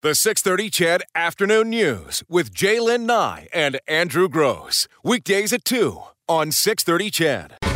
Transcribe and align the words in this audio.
The 0.00 0.14
630 0.14 0.70
CHED 0.70 1.02
Afternoon 1.16 1.70
News 1.70 2.22
with 2.28 2.54
Jaylen 2.54 3.00
Nye 3.00 3.48
and 3.52 3.80
Andrew 3.88 4.28
Gross. 4.28 4.86
Weekdays 5.02 5.52
at 5.52 5.64
2 5.64 6.00
on 6.28 6.52
630 6.52 7.10
CHED. 7.10 7.68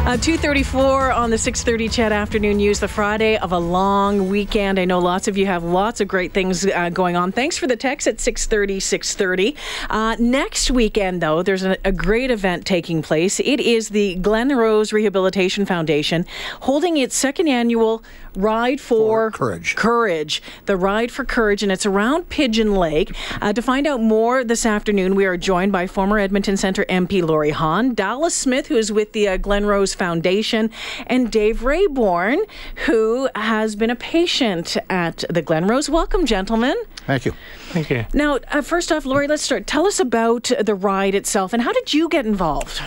Uh, 0.00 0.16
2.34 0.16 1.14
on 1.14 1.28
the 1.28 1.36
6.30 1.36 1.92
CHED 1.92 2.10
Afternoon 2.10 2.56
News, 2.56 2.80
the 2.80 2.88
Friday 2.88 3.36
of 3.36 3.52
a 3.52 3.58
long 3.58 4.30
weekend. 4.30 4.80
I 4.80 4.86
know 4.86 4.98
lots 4.98 5.28
of 5.28 5.36
you 5.36 5.44
have 5.44 5.62
lots 5.62 6.00
of 6.00 6.08
great 6.08 6.32
things 6.32 6.66
uh, 6.66 6.88
going 6.88 7.16
on. 7.16 7.32
Thanks 7.32 7.58
for 7.58 7.66
the 7.66 7.76
text 7.76 8.08
at 8.08 8.16
6.30, 8.16 8.78
6.30. 8.78 9.56
Uh, 9.90 10.16
next 10.18 10.70
weekend, 10.70 11.20
though, 11.20 11.42
there's 11.42 11.64
a, 11.64 11.76
a, 11.84 11.92
great 11.92 12.30
event 12.30 12.64
taking 12.64 13.02
place. 13.02 13.40
It 13.40 13.60
is 13.60 13.90
the 13.90 14.16
Glenrose 14.16 14.90
Rehabilitation 14.90 15.66
Foundation 15.66 16.24
holding 16.62 16.96
its 16.96 17.14
second 17.14 17.48
annual 17.48 18.02
Ride 18.36 18.80
for, 18.80 19.30
for 19.30 19.36
Courage. 19.36 19.76
Courage. 19.76 20.42
The 20.66 20.76
Ride 20.76 21.10
for 21.10 21.24
Courage, 21.24 21.62
and 21.62 21.72
it's 21.72 21.86
around 21.86 22.28
Pigeon 22.28 22.74
Lake. 22.74 23.14
Uh, 23.40 23.52
to 23.52 23.62
find 23.62 23.86
out 23.86 24.00
more 24.00 24.44
this 24.44 24.64
afternoon, 24.64 25.14
we 25.14 25.24
are 25.24 25.36
joined 25.36 25.72
by 25.72 25.86
former 25.86 26.18
Edmonton 26.18 26.56
Centre 26.56 26.84
MP 26.88 27.22
Laurie 27.22 27.50
Hawn, 27.50 27.94
Dallas 27.94 28.34
Smith, 28.34 28.68
who 28.68 28.76
is 28.76 28.92
with 28.92 29.12
the 29.12 29.28
uh, 29.28 29.38
Glenrose 29.38 29.94
Foundation, 29.94 30.70
and 31.06 31.30
Dave 31.30 31.60
Rayborn, 31.60 32.38
who 32.86 33.28
has 33.34 33.76
been 33.76 33.90
a 33.90 33.96
patient 33.96 34.76
at 34.88 35.24
the 35.28 35.42
Glenrose. 35.42 35.88
Welcome, 35.88 36.26
gentlemen. 36.26 36.76
Thank 37.06 37.24
you. 37.24 37.32
Thank 37.70 37.90
you. 37.90 38.06
Now, 38.14 38.38
uh, 38.52 38.62
first 38.62 38.92
off, 38.92 39.04
Laurie, 39.04 39.28
let's 39.28 39.42
start. 39.42 39.66
Tell 39.66 39.86
us 39.86 40.00
about 40.00 40.50
the 40.60 40.74
ride 40.74 41.14
itself 41.14 41.52
and 41.52 41.62
how 41.62 41.72
did 41.72 41.92
you 41.92 42.08
get 42.08 42.26
involved? 42.26 42.80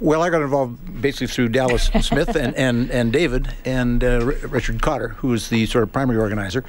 Well, 0.00 0.22
I 0.22 0.30
got 0.30 0.42
involved 0.42 1.00
basically 1.00 1.28
through 1.28 1.50
Dallas 1.50 1.84
Smith 2.00 2.34
and, 2.34 2.54
and, 2.56 2.90
and 2.90 3.12
David 3.12 3.54
and 3.64 4.02
uh, 4.02 4.24
Richard 4.24 4.82
Cotter, 4.82 5.10
who 5.18 5.28
was 5.28 5.50
the 5.50 5.66
sort 5.66 5.84
of 5.84 5.92
primary 5.92 6.18
organizer. 6.18 6.64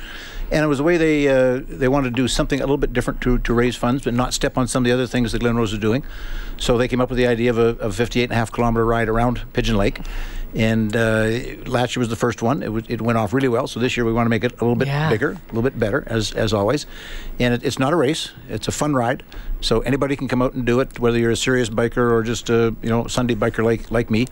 And 0.52 0.64
it 0.64 0.68
was 0.68 0.78
the 0.78 0.84
way 0.84 0.98
they 0.98 1.28
uh, 1.28 1.62
they 1.68 1.88
wanted 1.88 2.12
to 2.12 2.16
do 2.16 2.28
something 2.28 2.60
a 2.60 2.64
little 2.64 2.78
bit 2.78 2.94
different 2.94 3.22
to, 3.22 3.40
to 3.40 3.54
raise 3.54 3.76
funds, 3.76 4.04
but 4.04 4.14
not 4.14 4.34
step 4.36 4.60
on 4.60 4.68
some 4.68 4.84
of 4.84 4.86
the 4.86 4.91
other 4.91 5.08
things 5.08 5.32
that 5.32 5.41
Glenrose 5.41 5.74
is 5.74 5.80
doing. 5.80 6.04
So 6.58 6.77
they 6.77 6.88
came 6.88 7.02
up 7.02 7.10
with 7.10 7.18
the 7.18 7.26
idea 7.26 7.49
of 7.49 7.58
a, 7.58 7.84
a 7.84 7.91
58 7.91 8.26
and 8.26 8.32
a 8.32 8.36
half 8.36 8.52
kilometer 8.52 8.86
ride 8.86 9.10
around 9.10 9.42
Pigeon 9.54 9.76
Lake. 9.76 10.02
And 10.56 10.96
uh, 10.96 11.40
last 11.66 11.96
year 11.96 12.00
was 12.00 12.08
the 12.08 12.16
first 12.16 12.42
one. 12.42 12.64
It, 12.64 12.72
was, 12.72 12.86
it 12.88 13.02
went 13.02 13.18
off 13.18 13.34
really 13.34 13.50
well. 13.50 13.68
So 13.68 13.82
this 13.82 13.98
year 13.98 14.06
we 14.06 14.14
want 14.14 14.26
to 14.26 14.30
make 14.30 14.46
it 14.46 14.54
a 14.54 14.64
little 14.64 14.76
bit 14.76 14.88
yeah. 14.88 15.10
bigger, 15.10 15.32
a 15.32 15.48
little 15.48 15.62
bit 15.62 15.78
better, 15.78 16.06
as, 16.08 16.32
as 16.32 16.54
always. 16.54 16.86
And 17.40 17.54
it, 17.54 17.64
it's 17.64 17.78
not 17.78 17.92
a 17.92 17.98
race, 17.98 18.32
it's 18.48 18.70
a 18.70 18.72
fun 18.72 18.94
ride. 18.94 19.24
So 19.60 19.82
anybody 19.82 20.16
can 20.16 20.28
come 20.28 20.42
out 20.42 20.54
and 20.54 20.66
do 20.66 20.80
it, 20.80 20.98
whether 20.98 21.20
you're 21.20 21.32
a 21.32 21.36
serious 21.36 21.70
biker 21.70 22.10
or 22.12 22.24
just 22.24 22.50
a 22.50 22.76
you 22.82 22.90
know 22.90 23.08
Sunday 23.08 23.36
biker 23.36 23.64
like, 23.66 23.92
like 23.92 24.10
me 24.10 24.28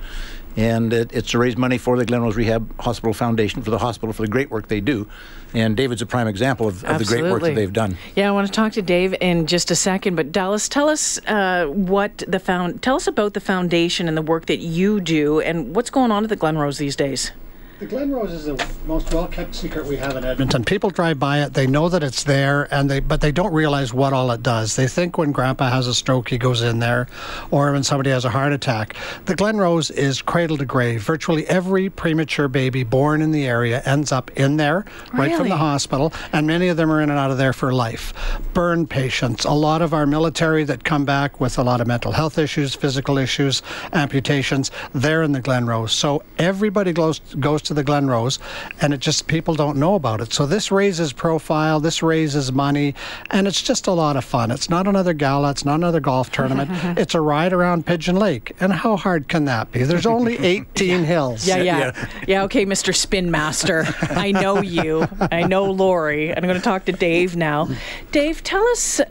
and 0.55 0.93
it, 0.93 1.11
it's 1.13 1.31
to 1.31 1.37
raise 1.37 1.57
money 1.57 1.77
for 1.77 1.97
the 1.97 2.05
Glenrose 2.05 2.35
Rehab 2.35 2.79
Hospital 2.79 3.13
Foundation 3.13 3.61
for 3.61 3.71
the 3.71 3.79
hospital 3.79 4.13
for 4.13 4.21
the 4.21 4.27
great 4.27 4.51
work 4.51 4.67
they 4.67 4.81
do. 4.81 5.07
And 5.53 5.77
David's 5.77 6.01
a 6.01 6.05
prime 6.05 6.27
example 6.27 6.67
of, 6.67 6.83
of 6.83 6.97
the 6.97 7.05
great 7.05 7.23
work 7.23 7.43
that 7.43 7.53
they've 7.53 7.71
done. 7.71 7.97
Yeah, 8.15 8.27
I 8.27 8.31
want 8.31 8.47
to 8.47 8.53
talk 8.53 8.71
to 8.73 8.81
Dave 8.81 9.15
in 9.21 9.45
just 9.45 9.69
a 9.69 9.75
second, 9.75 10.15
but 10.15 10.31
Dallas, 10.31 10.67
tell 10.67 10.89
us 10.89 11.19
uh, 11.27 11.67
what 11.67 12.23
the 12.27 12.39
found. 12.39 12.81
Tell 12.81 12.95
us 12.95 13.05
about 13.05 13.33
the 13.33 13.39
foundation 13.39 14.07
and 14.07 14.17
the 14.17 14.21
work 14.23 14.47
that 14.47 14.59
you 14.59 14.99
do, 14.99 15.41
and 15.41 15.75
what's 15.75 15.91
going 15.91 16.11
on 16.11 16.23
at 16.23 16.29
the 16.29 16.37
Glenrose 16.37 16.79
these 16.79 16.95
days. 16.95 17.31
The 17.79 17.87
Glenrose 17.87 18.31
is 18.31 18.45
the 18.45 18.65
most 18.85 19.11
well-kept 19.13 19.55
secret 19.55 19.85
we 19.85 19.97
have 19.97 20.15
in 20.15 20.23
Edmonton. 20.23 20.63
People 20.63 20.91
drive 20.91 21.19
by 21.19 21.41
it; 21.41 21.53
they 21.53 21.65
know 21.65 21.89
that 21.89 22.03
it's 22.03 22.23
there, 22.23 22.73
and 22.73 22.89
they 22.89 22.99
but 22.99 23.19
they 23.19 23.31
don't 23.31 23.51
realize 23.51 23.93
what 23.93 24.13
all 24.13 24.31
it 24.31 24.43
does. 24.43 24.75
They 24.75 24.87
think 24.87 25.17
when 25.17 25.31
Grandpa 25.31 25.69
has 25.69 25.87
a 25.87 25.93
stroke, 25.93 26.29
he 26.29 26.37
goes 26.37 26.61
in 26.61 26.79
there, 26.79 27.07
or 27.49 27.71
when 27.71 27.83
somebody 27.83 28.11
has 28.11 28.25
a 28.25 28.29
heart 28.29 28.53
attack. 28.53 28.95
The 29.25 29.35
Glenrose 29.35 29.91
is 29.91 30.21
cradle 30.21 30.57
to 30.57 30.65
grave. 30.65 31.01
Virtually 31.01 31.47
every 31.47 31.89
premature 31.89 32.47
baby 32.47 32.83
born 32.83 33.21
in 33.21 33.31
the 33.31 33.47
area 33.47 33.81
ends 33.85 34.11
up 34.11 34.29
in 34.31 34.57
there, 34.57 34.85
really? 35.11 35.29
right 35.29 35.37
from 35.37 35.49
the 35.49 35.57
hospital, 35.57 36.13
and 36.31 36.45
many 36.45 36.67
of 36.67 36.77
them 36.77 36.91
are 36.91 37.01
in 37.01 37.09
and 37.09 37.19
out 37.19 37.31
of 37.31 37.37
there 37.37 37.53
for 37.53 37.73
life. 37.73 38.13
Burn 38.53 38.85
patients, 38.85 39.45
a 39.45 39.51
lot 39.51 39.81
of 39.81 39.93
our 39.93 40.05
military 40.05 40.63
that 40.65 40.83
come 40.83 41.05
back 41.05 41.41
with 41.41 41.57
a 41.57 41.63
lot 41.63 41.81
of 41.81 41.87
mental 41.87 42.11
health 42.11 42.37
issues, 42.37 42.75
physical 42.75 43.17
issues, 43.17 43.63
amputations, 43.93 44.69
they're 44.93 45.23
in 45.23 45.31
the 45.31 45.41
Glenrose. 45.41 45.89
So 45.89 46.23
everybody 46.37 46.93
goes 46.93 47.19
goes 47.39 47.62
to 47.63 47.73
the 47.73 47.83
Glenrose, 47.83 48.39
and 48.81 48.93
it 48.93 48.99
just 48.99 49.27
people 49.27 49.55
don't 49.55 49.77
know 49.77 49.95
about 49.95 50.21
it. 50.21 50.33
So 50.33 50.45
this 50.45 50.71
raises 50.71 51.13
profile, 51.13 51.79
this 51.79 52.03
raises 52.03 52.51
money, 52.51 52.95
and 53.31 53.47
it's 53.47 53.61
just 53.61 53.87
a 53.87 53.91
lot 53.91 54.15
of 54.15 54.23
fun. 54.23 54.51
It's 54.51 54.69
not 54.69 54.87
another 54.87 55.13
gala, 55.13 55.51
it's 55.51 55.65
not 55.65 55.75
another 55.75 55.99
golf 55.99 56.31
tournament. 56.31 56.69
it's 56.99 57.15
a 57.15 57.21
ride 57.21 57.53
around 57.53 57.85
Pigeon 57.85 58.15
Lake, 58.15 58.55
and 58.59 58.73
how 58.73 58.95
hard 58.95 59.27
can 59.27 59.45
that 59.45 59.71
be? 59.71 59.83
There's 59.83 60.05
only 60.05 60.37
18 60.43 60.87
yeah. 60.87 60.97
hills. 61.05 61.47
Yeah, 61.47 61.57
yeah, 61.57 61.77
yeah, 61.79 62.09
yeah. 62.27 62.43
Okay, 62.43 62.65
Mr. 62.65 62.95
Spin 62.95 63.31
Master, 63.31 63.85
I 64.09 64.31
know 64.31 64.61
you. 64.61 65.07
I 65.31 65.43
know 65.43 65.65
Laurie. 65.65 66.35
I'm 66.35 66.43
going 66.43 66.55
to 66.55 66.61
talk 66.61 66.85
to 66.85 66.91
Dave 66.91 67.35
now. 67.35 67.69
Dave, 68.11 68.43
tell 68.43 68.65
us 68.67 69.01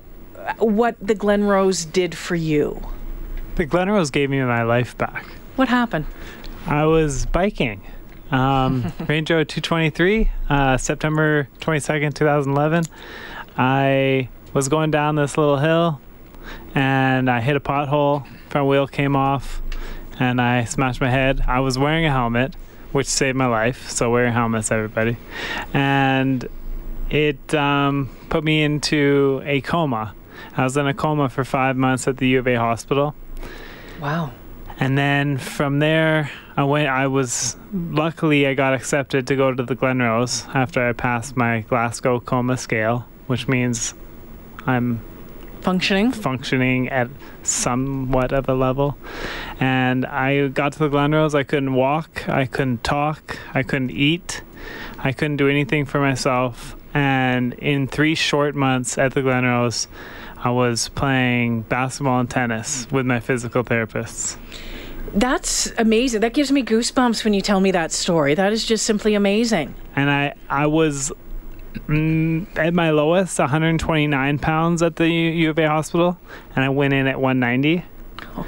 what 0.59 0.97
the 1.01 1.15
Glenrose 1.15 1.91
did 1.91 2.17
for 2.17 2.35
you. 2.35 2.81
The 3.57 3.67
Glenrose 3.67 4.11
gave 4.11 4.31
me 4.31 4.41
my 4.43 4.63
life 4.63 4.97
back. 4.97 5.25
What 5.57 5.69
happened? 5.69 6.07
I 6.67 6.87
was 6.87 7.27
biking 7.27 7.83
um, 8.33 8.93
Range 9.07 9.31
Rover 9.31 9.45
223, 9.45 10.31
uh, 10.49 10.77
September 10.77 11.49
22nd, 11.61 12.15
2011. 12.15 12.85
I 13.57 14.29
was 14.53 14.69
going 14.69 14.91
down 14.91 15.17
this 15.17 15.37
little 15.39 15.59
hill 15.59 16.01
and 16.75 17.31
I 17.31 17.41
hit 17.41 17.57
a 17.57 17.61
pothole. 17.61 18.27
Front 18.49 18.69
wheel 18.69 18.87
came 18.87 19.15
off 19.15 19.63
and 20.19 20.41
I 20.41 20.65
smashed 20.65 21.01
my 21.01 21.11
head. 21.11 21.45
I 21.47 21.61
was 21.61 21.79
wearing 21.79 22.07
a 22.07 22.11
helmet, 22.11 22.55
which 22.93 23.07
saved 23.07 23.37
my 23.37 23.47
life. 23.47 23.91
So 23.91 24.11
wear 24.11 24.31
helmets, 24.31 24.73
everybody. 24.73 25.17
And 25.73 26.49
it 27.11 27.55
um, 27.55 28.11
put 28.31 28.43
me 28.43 28.63
into 28.63 29.43
a 29.45 29.61
coma. 29.61 30.15
I 30.57 30.65
was 30.65 30.77
in 30.77 30.87
a 30.87 30.95
coma 30.95 31.29
for 31.29 31.45
five 31.45 31.77
months 31.77 32.09
at 32.09 32.17
the 32.17 32.29
U 32.29 32.39
of 32.41 32.49
A 32.49 32.55
hospital. 32.55 33.15
Wow. 34.01 34.33
And 34.83 34.99
then 34.99 35.39
from 35.39 35.79
there, 35.79 36.29
I 36.57 36.65
went. 36.65 36.89
I 36.89 37.07
was 37.07 37.57
luckily 37.73 38.49
I 38.49 38.55
got 38.55 38.75
accepted 38.75 39.29
to 39.29 39.37
go 39.37 39.55
to 39.55 39.63
the 39.63 39.77
Glenrose 39.77 40.53
after 40.57 40.85
I 40.85 40.93
passed 40.93 41.37
my 41.37 41.61
Glasgow 41.61 42.19
coma 42.19 42.57
scale, 42.57 43.07
which 43.29 43.47
means 43.47 43.95
I'm 44.67 45.01
functioning 45.61 46.11
functioning 46.11 46.89
at 46.89 47.09
somewhat 47.45 48.33
of 48.33 48.49
a 48.49 48.55
level. 48.55 48.99
And 49.61 50.05
I 50.05 50.49
got 50.49 50.73
to 50.73 50.81
the 50.81 50.89
Glenrose 50.89 51.33
I 51.33 51.45
couldn't 51.45 51.75
walk. 51.75 52.29
I 52.29 52.47
couldn't 52.47 52.83
talk. 52.83 53.39
I 53.55 53.63
couldn't 53.63 53.93
eat. 53.93 54.43
I 54.99 55.13
couldn't 55.13 55.37
do 55.37 55.49
anything 55.49 55.85
for 55.85 56.01
myself. 56.01 56.75
And 56.93 57.55
in 57.55 57.87
three 57.87 58.17
short 58.17 58.57
months 58.57 58.99
at 58.99 59.15
the 59.15 59.21
Glenrose, 59.21 59.87
I 60.45 60.51
was 60.51 60.89
playing 60.91 61.63
basketball 61.63 62.19
and 62.19 62.29
tennis 62.29 62.87
with 62.91 63.07
my 63.07 63.21
physical 63.21 63.63
therapists. 63.63 64.37
That's 65.15 65.71
amazing. 65.79 66.21
That 66.21 66.35
gives 66.35 66.51
me 66.51 66.63
goosebumps 66.63 67.23
when 67.25 67.35
you 67.35 67.41
tell 67.41 67.61
me 67.61 67.71
that 67.71 67.93
story. 67.93 68.35
That 68.35 68.53
is 68.53 68.65
just 68.65 68.85
simply 68.85 69.15
amazing. 69.15 69.75
And 69.95 70.11
I, 70.11 70.35
I 70.49 70.67
was 70.67 71.13
mm, 71.87 72.47
at 72.57 72.75
my 72.75 72.91
lowest, 72.91 73.39
129 73.39 74.39
pounds 74.39 74.83
at 74.83 74.97
the 74.97 75.09
U 75.09 75.51
of 75.51 75.59
A 75.59 75.69
hospital, 75.69 76.19
and 76.57 76.65
I 76.65 76.71
went 76.71 76.95
in 76.95 77.07
at 77.07 77.21
190. 77.21 77.85
Oh. 78.37 78.47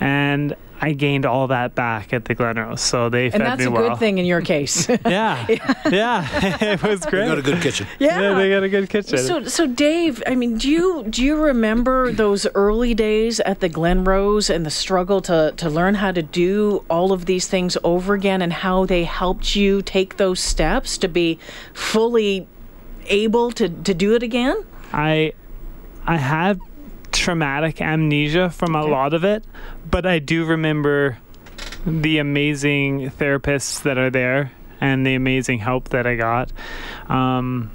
And 0.00 0.56
I 0.82 0.92
gained 0.92 1.26
all 1.26 1.48
that 1.48 1.74
back 1.74 2.14
at 2.14 2.24
the 2.24 2.34
Glenrose. 2.34 2.78
So 2.78 3.10
they 3.10 3.26
and 3.26 3.34
fed 3.34 3.40
me 3.40 3.44
well. 3.44 3.52
And 3.52 3.58
that's 3.58 3.68
a 3.68 3.88
good 3.90 3.98
thing 3.98 4.18
in 4.18 4.24
your 4.24 4.40
case. 4.40 4.88
yeah, 5.04 5.46
yeah, 5.90 6.26
it 6.72 6.82
was 6.82 7.04
great. 7.04 7.22
They 7.22 7.28
got 7.28 7.38
a 7.38 7.42
good 7.42 7.60
kitchen. 7.60 7.86
Yeah. 7.98 8.20
yeah, 8.20 8.34
they 8.34 8.50
got 8.50 8.62
a 8.62 8.68
good 8.68 8.88
kitchen. 8.88 9.18
So, 9.18 9.44
so 9.44 9.66
Dave, 9.66 10.22
I 10.26 10.34
mean, 10.34 10.56
do 10.56 10.70
you 10.70 11.04
do 11.08 11.22
you 11.22 11.40
remember 11.40 12.12
those 12.12 12.46
early 12.54 12.94
days 12.94 13.40
at 13.40 13.60
the 13.60 13.68
Glenrose 13.68 14.48
and 14.48 14.64
the 14.64 14.70
struggle 14.70 15.20
to 15.22 15.52
to 15.56 15.68
learn 15.68 15.96
how 15.96 16.12
to 16.12 16.22
do 16.22 16.84
all 16.88 17.12
of 17.12 17.26
these 17.26 17.46
things 17.46 17.76
over 17.84 18.14
again, 18.14 18.40
and 18.40 18.52
how 18.52 18.86
they 18.86 19.04
helped 19.04 19.54
you 19.54 19.82
take 19.82 20.16
those 20.16 20.40
steps 20.40 20.96
to 20.98 21.08
be 21.08 21.38
fully 21.74 22.48
able 23.06 23.52
to 23.52 23.68
to 23.68 23.92
do 23.92 24.14
it 24.14 24.22
again? 24.22 24.64
I 24.92 25.34
I 26.06 26.16
had 26.16 26.58
traumatic 27.12 27.80
amnesia 27.80 28.50
from 28.50 28.74
a 28.74 28.84
lot 28.84 29.14
of 29.14 29.24
it, 29.24 29.44
but 29.90 30.06
I 30.06 30.18
do 30.18 30.44
remember 30.44 31.18
the 31.86 32.18
amazing 32.18 33.10
therapists 33.10 33.82
that 33.82 33.98
are 33.98 34.10
there 34.10 34.52
and 34.80 35.06
the 35.06 35.14
amazing 35.14 35.58
help 35.58 35.90
that 35.90 36.06
I 36.06 36.16
got. 36.16 36.52
Um, 37.08 37.70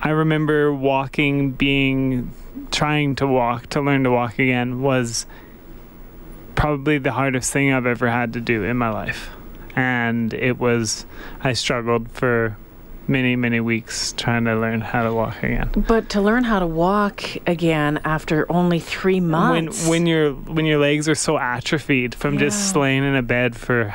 I 0.00 0.10
remember 0.10 0.72
walking, 0.72 1.52
being 1.52 2.32
trying 2.70 3.16
to 3.16 3.26
walk, 3.26 3.68
to 3.68 3.80
learn 3.80 4.04
to 4.04 4.10
walk 4.10 4.38
again, 4.38 4.82
was 4.82 5.26
probably 6.54 6.98
the 6.98 7.12
hardest 7.12 7.52
thing 7.52 7.72
I've 7.72 7.86
ever 7.86 8.08
had 8.08 8.32
to 8.34 8.40
do 8.40 8.64
in 8.64 8.76
my 8.76 8.90
life. 8.90 9.30
And 9.74 10.32
it 10.32 10.58
was, 10.58 11.06
I 11.40 11.52
struggled 11.54 12.10
for 12.10 12.56
many 13.06 13.36
many 13.36 13.60
weeks 13.60 14.12
trying 14.16 14.44
to 14.44 14.54
learn 14.56 14.80
how 14.80 15.02
to 15.02 15.12
walk 15.12 15.42
again 15.42 15.68
but 15.88 16.08
to 16.08 16.20
learn 16.20 16.44
how 16.44 16.58
to 16.58 16.66
walk 16.66 17.22
again 17.46 18.00
after 18.04 18.50
only 18.50 18.78
three 18.80 19.20
months 19.20 19.82
when 19.82 19.90
when 20.02 20.06
your 20.06 20.32
when 20.32 20.64
your 20.64 20.78
legs 20.78 21.08
are 21.08 21.14
so 21.14 21.38
atrophied 21.38 22.14
from 22.14 22.34
yeah. 22.34 22.40
just 22.40 22.74
laying 22.76 23.04
in 23.04 23.14
a 23.14 23.22
bed 23.22 23.54
for 23.56 23.94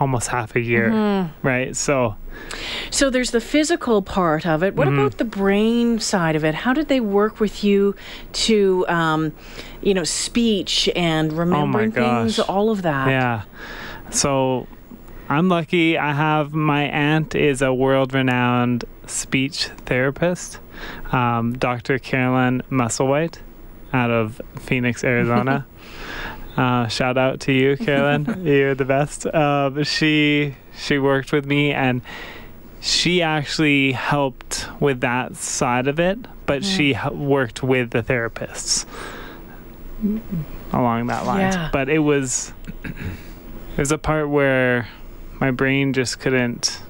almost 0.00 0.26
half 0.28 0.56
a 0.56 0.60
year, 0.60 0.90
Mm-hmm. 0.90 1.46
right? 1.46 1.76
So 1.76 2.16
So 2.90 3.10
there's 3.10 3.30
the 3.30 3.40
physical 3.40 4.02
part 4.02 4.44
of 4.44 4.64
it. 4.64 4.74
What 4.74 4.88
Mm-hmm. 4.88 4.98
about 4.98 5.18
the 5.18 5.24
brain 5.24 6.00
side 6.00 6.34
of 6.34 6.44
it? 6.44 6.52
How 6.54 6.72
did 6.72 6.88
they 6.88 6.98
work 6.98 7.38
with 7.38 7.62
you 7.62 7.94
to, 8.32 8.84
um, 8.88 9.32
you 9.82 9.94
know, 9.94 10.02
speech 10.02 10.90
and 10.96 11.32
remembering 11.32 11.92
things, 11.92 12.40
Oh 12.40 12.42
gosh. 12.42 12.48
all 12.48 12.70
of 12.70 12.82
that? 12.82 13.08
Yeah. 13.08 13.42
So 14.10 14.66
I'm 15.28 15.48
lucky. 15.48 15.96
I 15.96 16.12
have 16.12 16.52
my 16.52 16.84
aunt 16.84 17.34
is 17.34 17.62
a 17.62 17.72
world 17.72 18.12
renowned 18.12 18.84
speech 19.06 19.66
therapist, 19.86 20.60
um, 21.12 21.54
Dr. 21.54 21.98
Carolyn 21.98 22.62
Musselwhite 22.70 23.38
out 23.92 24.10
of 24.10 24.40
Phoenix, 24.58 25.02
Arizona. 25.02 25.66
uh, 26.56 26.88
shout 26.88 27.16
out 27.16 27.40
to 27.40 27.52
you, 27.52 27.76
Carolyn. 27.76 28.42
You're 28.46 28.74
the 28.74 28.84
best. 28.84 29.26
Uh, 29.26 29.82
she 29.84 30.56
she 30.76 30.98
worked 30.98 31.32
with 31.32 31.46
me 31.46 31.72
and 31.72 32.02
she 32.80 33.22
actually 33.22 33.92
helped 33.92 34.68
with 34.78 35.00
that 35.00 35.36
side 35.36 35.88
of 35.88 35.98
it, 35.98 36.18
but 36.44 36.64
she 36.64 36.94
h- 36.94 37.12
worked 37.12 37.62
with 37.62 37.90
the 37.90 38.02
therapists 38.02 38.84
along 40.70 41.06
that 41.06 41.24
line. 41.24 41.52
Yeah. 41.52 41.70
But 41.72 41.88
it 41.88 42.00
was 42.00 42.52
there's 43.76 43.90
a 43.90 43.96
part 43.96 44.28
where 44.28 44.88
my 45.44 45.50
brain 45.50 45.92
just 45.92 46.20
couldn't 46.20 46.80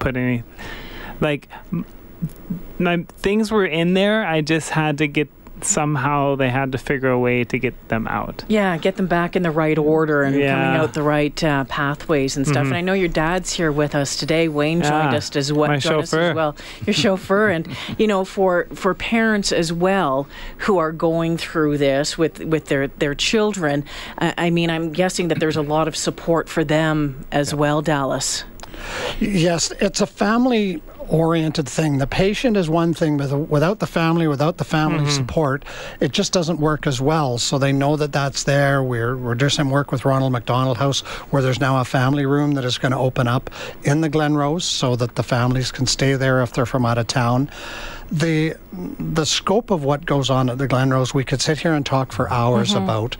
put 0.00 0.16
any 0.16 0.42
like 1.20 1.48
my 2.76 3.04
things 3.18 3.52
were 3.52 3.64
in 3.64 3.94
there 3.94 4.26
i 4.26 4.40
just 4.40 4.70
had 4.70 4.98
to 4.98 5.06
get 5.06 5.28
somehow 5.62 6.36
they 6.36 6.50
had 6.50 6.72
to 6.72 6.78
figure 6.78 7.10
a 7.10 7.18
way 7.18 7.42
to 7.44 7.58
get 7.58 7.74
them 7.88 8.06
out 8.08 8.44
Yeah, 8.48 8.76
get 8.78 8.96
them 8.96 9.06
back 9.06 9.36
in 9.36 9.42
the 9.42 9.50
right 9.50 9.78
order 9.78 10.22
and 10.22 10.34
coming 10.34 10.46
Yeah. 10.46 10.56
Mm-hmm. 10.74 10.80
out 10.82 10.94
the 10.94 11.02
right 11.02 11.44
uh, 11.44 11.64
pathways 11.64 12.36
and 12.36 12.46
stuff. 12.46 12.66
And 12.66 12.74
I 12.76 12.80
know 12.80 12.92
your 12.92 13.08
dad's 13.08 13.52
here 13.52 13.72
with 13.72 13.94
us 13.94 14.16
today. 14.16 14.48
Wayne 14.48 14.82
joined 14.82 15.14
us 15.14 15.34
as 15.36 15.52
well. 15.52 15.68
my 15.68 15.78
joined 15.78 16.02
as 16.02 16.10
chauffeur. 16.10 16.34
well. 16.34 16.56
Your 16.86 16.94
chauffeur, 16.94 17.48
and 17.50 17.68
you 17.98 18.06
know, 18.06 18.24
for 18.24 18.66
for 18.74 18.94
parents 18.94 19.52
as 19.52 19.72
well 19.72 20.28
who 20.58 20.78
are 20.78 20.92
going 20.92 21.36
through 21.38 21.78
this 21.78 22.18
with 22.18 22.40
with 22.44 22.66
their 22.66 22.88
their 22.88 23.14
children. 23.14 23.84
Uh, 24.18 24.32
I 24.36 24.50
mean, 24.50 24.70
I'm 24.70 24.92
guessing 24.92 25.28
that 25.28 25.40
there's 25.40 25.56
a 25.56 25.62
lot 25.62 25.88
of 25.88 25.96
support 25.96 26.48
for 26.48 26.64
them 26.64 27.24
as 27.32 27.54
well, 27.54 27.82
Dallas. 27.82 28.44
Yes, 29.20 29.72
it's 29.80 30.00
a 30.00 30.06
family 30.06 30.82
oriented 31.08 31.68
thing. 31.68 31.98
The 31.98 32.06
patient 32.06 32.56
is 32.56 32.68
one 32.68 32.94
thing, 32.94 33.16
but 33.16 33.32
without 33.32 33.78
the 33.78 33.86
family, 33.86 34.26
without 34.26 34.56
the 34.56 34.64
family 34.64 35.00
mm-hmm. 35.00 35.10
support, 35.10 35.64
it 36.00 36.12
just 36.12 36.32
doesn't 36.32 36.60
work 36.60 36.86
as 36.86 37.00
well. 37.00 37.38
So 37.38 37.58
they 37.58 37.72
know 37.72 37.96
that 37.96 38.12
that's 38.12 38.44
there. 38.44 38.82
We're, 38.82 39.16
we're 39.16 39.34
doing 39.34 39.50
some 39.50 39.70
work 39.70 39.92
with 39.92 40.04
Ronald 40.04 40.32
McDonald 40.32 40.78
House 40.78 41.00
where 41.30 41.42
there's 41.42 41.60
now 41.60 41.80
a 41.80 41.84
family 41.84 42.26
room 42.26 42.52
that 42.52 42.64
is 42.64 42.78
going 42.78 42.92
to 42.92 42.98
open 42.98 43.28
up 43.28 43.50
in 43.84 44.00
the 44.00 44.10
Glenrose 44.10 44.62
so 44.62 44.96
that 44.96 45.14
the 45.14 45.22
families 45.22 45.72
can 45.72 45.86
stay 45.86 46.14
there 46.14 46.42
if 46.42 46.52
they're 46.52 46.66
from 46.66 46.84
out 46.84 46.98
of 46.98 47.06
town. 47.06 47.50
The 48.10 48.54
the 48.72 49.24
scope 49.24 49.70
of 49.70 49.82
what 49.82 50.06
goes 50.06 50.30
on 50.30 50.48
at 50.48 50.58
the 50.58 50.68
Glenrose, 50.68 51.12
we 51.12 51.24
could 51.24 51.40
sit 51.40 51.58
here 51.58 51.74
and 51.74 51.84
talk 51.84 52.12
for 52.12 52.30
hours 52.30 52.72
about. 52.74 53.16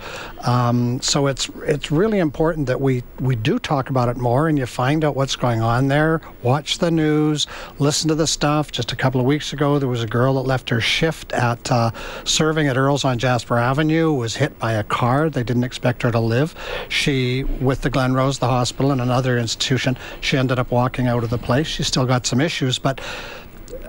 Um, 0.46 1.00
so 1.00 1.26
it's 1.26 1.48
it's 1.66 1.90
really 1.90 2.18
important 2.18 2.66
that 2.68 2.80
we 2.80 3.02
we 3.18 3.34
do 3.34 3.58
talk 3.58 3.90
about 3.90 4.08
it 4.08 4.16
more, 4.16 4.48
and 4.48 4.58
you 4.58 4.66
find 4.66 5.04
out 5.04 5.16
what's 5.16 5.34
going 5.34 5.60
on 5.60 5.88
there. 5.88 6.20
Watch 6.42 6.78
the 6.78 6.90
news, 6.90 7.46
listen 7.78 8.08
to 8.08 8.14
the 8.14 8.26
stuff. 8.26 8.70
Just 8.70 8.92
a 8.92 8.96
couple 8.96 9.20
of 9.20 9.26
weeks 9.26 9.52
ago, 9.52 9.78
there 9.78 9.88
was 9.88 10.02
a 10.02 10.06
girl 10.06 10.34
that 10.34 10.42
left 10.42 10.70
her 10.70 10.80
shift 10.80 11.32
at 11.32 11.70
uh, 11.72 11.90
serving 12.24 12.68
at 12.68 12.76
Earl's 12.76 13.04
on 13.04 13.18
Jasper 13.18 13.58
Avenue, 13.58 14.12
was 14.12 14.36
hit 14.36 14.56
by 14.58 14.72
a 14.72 14.84
car. 14.84 15.28
They 15.30 15.42
didn't 15.42 15.64
expect 15.64 16.02
her 16.02 16.12
to 16.12 16.20
live. 16.20 16.54
She, 16.88 17.42
with 17.44 17.82
the 17.82 17.90
Glenrose, 17.90 18.38
the 18.38 18.48
hospital, 18.48 18.92
and 18.92 19.00
another 19.00 19.36
institution, 19.36 19.96
she 20.20 20.36
ended 20.36 20.58
up 20.58 20.70
walking 20.70 21.08
out 21.08 21.24
of 21.24 21.30
the 21.30 21.38
place. 21.38 21.66
She's 21.66 21.88
still 21.88 22.06
got 22.06 22.26
some 22.26 22.40
issues, 22.40 22.78
but 22.78 23.00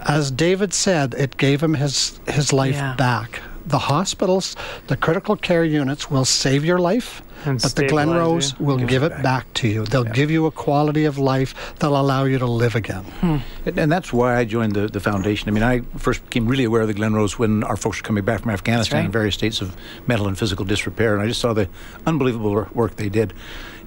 as 0.06 0.32
David 0.32 0.74
said, 0.74 1.14
it 1.18 1.38
gave 1.38 1.62
him 1.62 1.74
his 1.76 2.20
his 2.28 2.52
life 2.54 2.76
Yeah. 2.76 2.96
back. 2.96 3.42
The 3.66 3.80
hospitals, 3.80 4.56
the 4.88 4.96
critical 4.96 5.36
care 5.36 5.64
units 5.66 6.10
will 6.10 6.24
save 6.24 6.64
your 6.64 6.78
life, 6.80 7.22
And 7.46 7.58
but 7.62 7.64
the 7.64 7.70
stabilize 7.88 8.08
Glenrose 8.08 8.60
you. 8.60 8.66
will 8.66 8.78
Gives 8.78 8.90
give 8.90 9.04
it 9.04 9.08
it 9.08 9.10
back. 9.16 9.24
back 9.24 9.54
to 9.56 9.68
you. 9.68 9.84
They'll 9.84 10.06
give 10.06 10.32
you 10.32 10.46
a 10.46 10.52
quality 10.52 11.04
of 11.04 11.18
life 11.18 11.54
that'll 11.80 12.00
allow 12.00 12.24
you 12.24 12.40
to 12.40 12.46
live 12.46 12.76
again. 12.76 13.04
Hmm. 13.20 13.38
And, 13.66 13.78
and 13.78 13.92
that's 13.92 14.14
why 14.14 14.38
I 14.38 14.46
joined 14.46 14.72
the, 14.74 14.88
the 14.88 15.02
foundation. 15.02 15.50
I 15.50 15.52
mean, 15.52 15.64
I 15.64 15.82
first 15.98 16.24
became 16.24 16.48
really 16.48 16.64
aware 16.64 16.82
of 16.84 16.88
the 16.88 16.94
Glenrose 16.94 17.38
when 17.38 17.62
our 17.66 17.76
folks 17.76 17.98
were 18.02 18.08
coming 18.08 18.24
back 18.24 18.40
from 18.44 18.52
Afghanistan 18.52 19.00
right. 19.00 19.06
in 19.08 19.12
various 19.12 19.36
states 19.36 19.60
of 19.60 19.76
mental 20.08 20.28
and 20.30 20.38
physical 20.38 20.64
disrepair, 20.64 21.14
and 21.14 21.22
I 21.22 21.28
just 21.28 21.42
saw 21.42 21.52
the 21.52 21.68
unbelievable 22.06 22.68
work 22.74 22.96
they 22.96 23.10
did. 23.10 23.34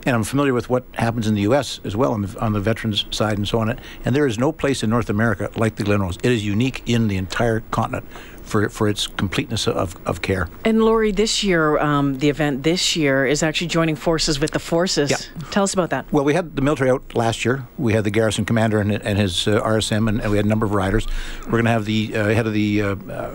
And 0.07 0.17
I'm 0.17 0.25
familiar 0.25 0.55
with 0.55 0.71
what 0.71 0.85
happens 0.95 1.27
in 1.27 1.35
the 1.35 1.43
U.S. 1.43 1.81
as 1.85 1.95
well 1.95 2.13
on 2.13 2.23
the, 2.23 2.41
on 2.41 2.53
the 2.53 2.61
veterans 2.61 3.05
side 3.11 3.37
and 3.37 3.47
so 3.47 3.59
on. 3.59 3.79
And 4.05 4.17
there 4.17 4.27
is 4.27 4.39
no 4.39 4.51
place 4.51 4.83
in 4.83 4.91
North 4.91 5.11
America 5.11 5.51
like 5.57 5.77
the 5.77 5.85
Glenrose. 5.85 6.17
It 6.23 6.33
is 6.33 6.45
unique 6.45 6.83
in 6.87 7.09
the 7.09 7.17
entire 7.17 7.61
continent 7.71 8.07
for, 8.51 8.69
for 8.69 8.89
its 8.89 9.07
completeness 9.07 9.67
of, 9.69 9.97
of 10.07 10.23
care. 10.23 10.49
And 10.65 10.83
Laurie, 10.83 11.13
this 11.13 11.45
year, 11.45 11.79
um, 11.79 12.19
the 12.19 12.29
event 12.29 12.63
this 12.63 12.97
year 12.97 13.25
is 13.25 13.43
actually 13.43 13.69
joining 13.69 13.97
forces 13.97 14.41
with 14.41 14.51
the 14.51 14.59
forces. 14.59 15.11
Yeah. 15.11 15.19
Tell 15.51 15.63
us 15.63 15.73
about 15.73 15.91
that. 15.91 16.13
Well, 16.13 16.25
we 16.25 16.35
had 16.35 16.57
the 16.57 16.63
military 16.63 16.91
out 16.91 17.15
last 17.15 17.45
year. 17.45 17.67
We 17.79 17.93
had 17.93 18.05
the 18.05 18.11
garrison 18.11 18.45
commander 18.45 18.81
and, 18.81 18.93
and 18.93 19.19
his 19.19 19.47
uh, 19.47 19.61
RSM, 19.61 20.09
and, 20.09 20.21
and 20.21 20.31
we 20.31 20.37
had 20.37 20.47
a 20.47 20.49
number 20.49 20.67
of 20.67 20.73
riders. 20.73 21.07
We're 21.45 21.53
going 21.53 21.65
to 21.65 21.71
have 21.71 21.85
the 21.85 22.17
uh, 22.17 22.25
head 22.29 22.47
of 22.47 22.53
the 22.53 22.83
uh, 22.83 22.97
uh, 23.09 23.35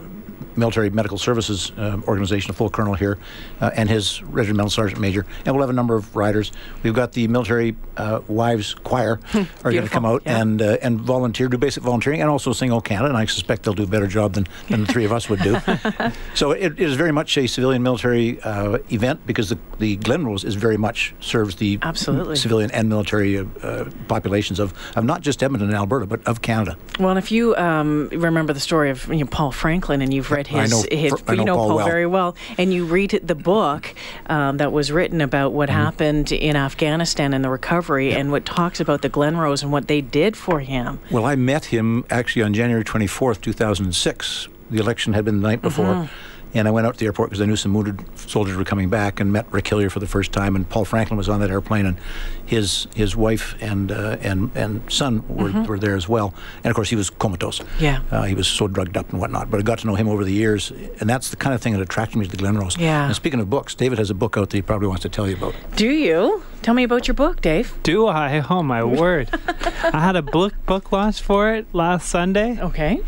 military 0.58 0.90
medical 0.90 1.18
services 1.18 1.72
uh, 1.78 2.00
organization, 2.08 2.52
a 2.52 2.54
full 2.54 2.70
colonel 2.70 2.94
here, 2.94 3.18
uh, 3.62 3.72
and 3.76 3.90
his 3.90 4.24
regimental 4.24 4.70
sergeant 4.70 5.00
major, 5.00 5.26
and 5.46 5.56
we'll 5.56 5.64
have 5.64 5.70
a 5.70 5.74
number 5.74 5.96
of 5.96 6.16
riders. 6.16 6.52
We've 6.84 6.94
got 6.94 7.14
the 7.14 7.28
military 7.28 7.76
uh, 7.98 8.22
wives 8.28 8.74
choir 8.74 9.20
are 9.34 9.72
going 9.72 9.84
to 9.84 9.90
come 9.90 10.06
out 10.06 10.24
yeah. 10.26 10.42
and 10.42 10.62
uh, 10.62 10.78
and 10.82 11.00
volunteer, 11.00 11.48
do 11.48 11.58
basic 11.58 11.84
volunteering, 11.84 12.22
and 12.22 12.30
also 12.30 12.54
sing 12.54 12.72
"O 12.72 12.82
Canada." 12.82 13.10
And 13.10 13.18
I 13.18 13.26
suspect 13.26 13.64
they'll 13.64 13.74
do 13.74 13.84
a 13.84 13.88
better 13.88 14.08
job 14.08 14.34
than, 14.34 14.48
than 14.70 14.82
the 14.82 14.88
three 14.88 15.06
of 15.06 15.12
us 15.12 15.30
would 15.30 15.42
do. 15.42 15.58
so 16.34 16.52
it, 16.52 16.74
it 16.74 16.80
is 16.80 16.96
very 16.96 17.12
much 17.12 17.38
a 17.38 17.48
civilian 17.48 17.84
military 17.84 18.42
uh, 18.42 18.80
event 18.92 19.26
because 19.26 19.50
the 19.50 19.58
the 19.80 19.98
Glenrose 19.98 20.46
is 20.46 20.56
very 20.56 20.78
much 20.78 21.14
serves 21.20 21.56
the 21.56 21.80
Absolutely. 21.82 22.36
civilian 22.36 22.72
and 22.72 22.90
military 22.90 23.38
uh, 23.38 23.46
uh, 23.62 23.90
populations 24.08 24.60
of, 24.60 24.74
of 24.96 25.04
not 25.04 25.22
just 25.22 25.44
Edmonton 25.44 25.70
and 25.70 25.78
Alberta, 25.78 26.06
but 26.06 26.26
of 26.26 26.42
Canada. 26.42 26.78
Well, 27.00 27.10
and 27.10 27.20
if 27.20 27.32
you 27.32 27.56
um, 27.56 28.10
remember 28.10 28.54
the 28.54 28.60
story 28.60 28.90
of 28.90 29.08
you 29.08 29.20
know, 29.20 29.26
Paul 29.26 29.52
Franklin, 29.52 30.02
and 30.02 30.14
you've 30.14 30.32
read 30.32 30.45
I 30.52 30.62
his, 30.62 30.72
know 30.72 30.84
his 30.98 31.14
I 31.28 31.34
you 31.34 31.44
know 31.46 31.56
Paul 31.56 31.68
Paul 31.68 31.76
well. 31.78 31.86
very 31.88 32.06
well, 32.06 32.36
and 32.58 32.74
you 32.74 32.86
read 32.86 33.20
the 33.24 33.36
book 33.36 33.94
um, 34.28 34.58
that 34.58 34.72
was 34.72 34.92
written 34.92 35.22
about 35.22 35.52
what 35.54 35.70
Mm-hmm. 35.70 35.78
happened 35.82 36.32
in 36.32 36.56
Afghanistan 36.56 37.34
and 37.34 37.44
the 37.44 37.50
recovery, 37.50 38.14
and 38.14 38.32
what 38.32 38.46
talks 38.46 38.80
about 38.80 39.02
the 39.02 39.10
Glenrose 39.10 39.64
and 39.64 39.72
what 39.72 39.88
they 39.88 40.00
did 40.02 40.38
for 40.38 40.60
him. 40.60 41.00
Well, 41.12 41.26
I 41.26 41.36
met 41.36 41.66
him 41.66 42.06
actually 42.10 42.44
on 42.44 42.54
January 42.54 42.84
24th, 42.84 43.42
2006. 43.42 44.48
The 44.70 44.80
election 44.80 45.14
had 45.14 45.26
been 45.26 45.42
the 45.42 45.48
night 45.48 45.62
before. 45.62 45.86
Mm-hmm. 45.86 46.14
And 46.56 46.68
I 46.68 46.72
went 46.72 46.88
out 46.88 46.94
to 46.96 47.00
the 47.00 47.06
airport 47.06 47.30
because 47.30 47.42
I 47.42 47.46
knew 47.46 47.56
some 47.56 47.74
wounded 47.74 48.04
soldiers 48.18 48.56
were 48.58 48.64
coming 48.64 48.90
back 48.90 49.20
and 49.20 49.32
met 49.32 49.46
Rick 49.52 49.68
Hillier 49.68 49.90
for 49.92 50.00
the 50.00 50.08
first 50.08 50.32
time. 50.32 50.56
And 50.56 50.68
Paul 50.68 50.86
Franklin 50.86 51.18
was 51.18 51.30
on 51.30 51.40
that 51.42 51.52
airplane, 51.52 51.86
and 51.86 51.98
his 52.46 52.88
his 52.96 53.16
wife 53.16 53.56
and 53.62 53.92
uh, 53.92 54.18
and 54.22 54.50
and 54.56 54.82
son 54.92 55.24
were, 55.28 55.52
were 55.64 55.78
there 55.80 55.96
as 55.96 56.08
well. 56.10 56.34
And 56.64 56.68
of 56.72 56.76
course, 56.76 56.90
he 56.90 56.96
was 56.96 57.10
comatose. 57.10 57.60
Mm-hmm. 57.60 57.84
Yeah. 57.84 58.02
uh, 58.12 58.24
he 58.24 58.34
was 58.34 58.48
so 58.48 58.68
drugged 58.68 58.98
up 58.98 59.12
and 59.12 59.20
whatnot. 59.20 59.52
But 59.52 59.60
I 59.60 59.64
got 59.64 59.80
to 59.80 59.88
know 59.88 59.96
him 59.96 60.08
over 60.08 60.24
the 60.24 60.34
years, 60.34 60.72
and 61.00 61.10
that's 61.10 61.30
the 61.30 61.36
kind 61.36 61.54
of 61.54 61.62
thing 61.62 61.74
that 61.74 61.82
attracted 61.82 62.18
me 62.18 62.26
to 62.26 62.32
the 62.32 62.38
Glenrose. 62.42 62.78
Yeah. 62.80 63.06
And 63.08 63.16
speaking 63.16 63.40
of 63.40 63.50
books, 63.50 63.76
David 63.76 63.98
has 64.00 64.10
a 64.10 64.14
book 64.16 64.38
out 64.38 64.50
that 64.50 64.56
he 64.58 64.62
probably 64.62 64.88
wants 64.88 65.04
to 65.04 65.10
tell 65.10 65.28
you 65.30 65.36
about. 65.36 65.54
Do 65.76 65.90
you 65.90 66.44
tell 66.62 66.74
me 66.74 66.84
about 66.84 67.08
your 67.08 67.16
book, 67.16 67.42
Dave? 67.42 67.74
do 67.84 68.08
i 68.08 68.44
oh 68.50 68.64
my 68.64 68.84
word 68.84 69.30
i 69.84 70.00
had 70.00 70.16
a 70.16 70.22
book 70.24 70.54
book 70.66 70.92
launch 70.92 71.22
for 71.22 71.54
it 71.54 71.68
last 71.74 72.10
sunday 72.10 72.58
Okay. 72.60 73.02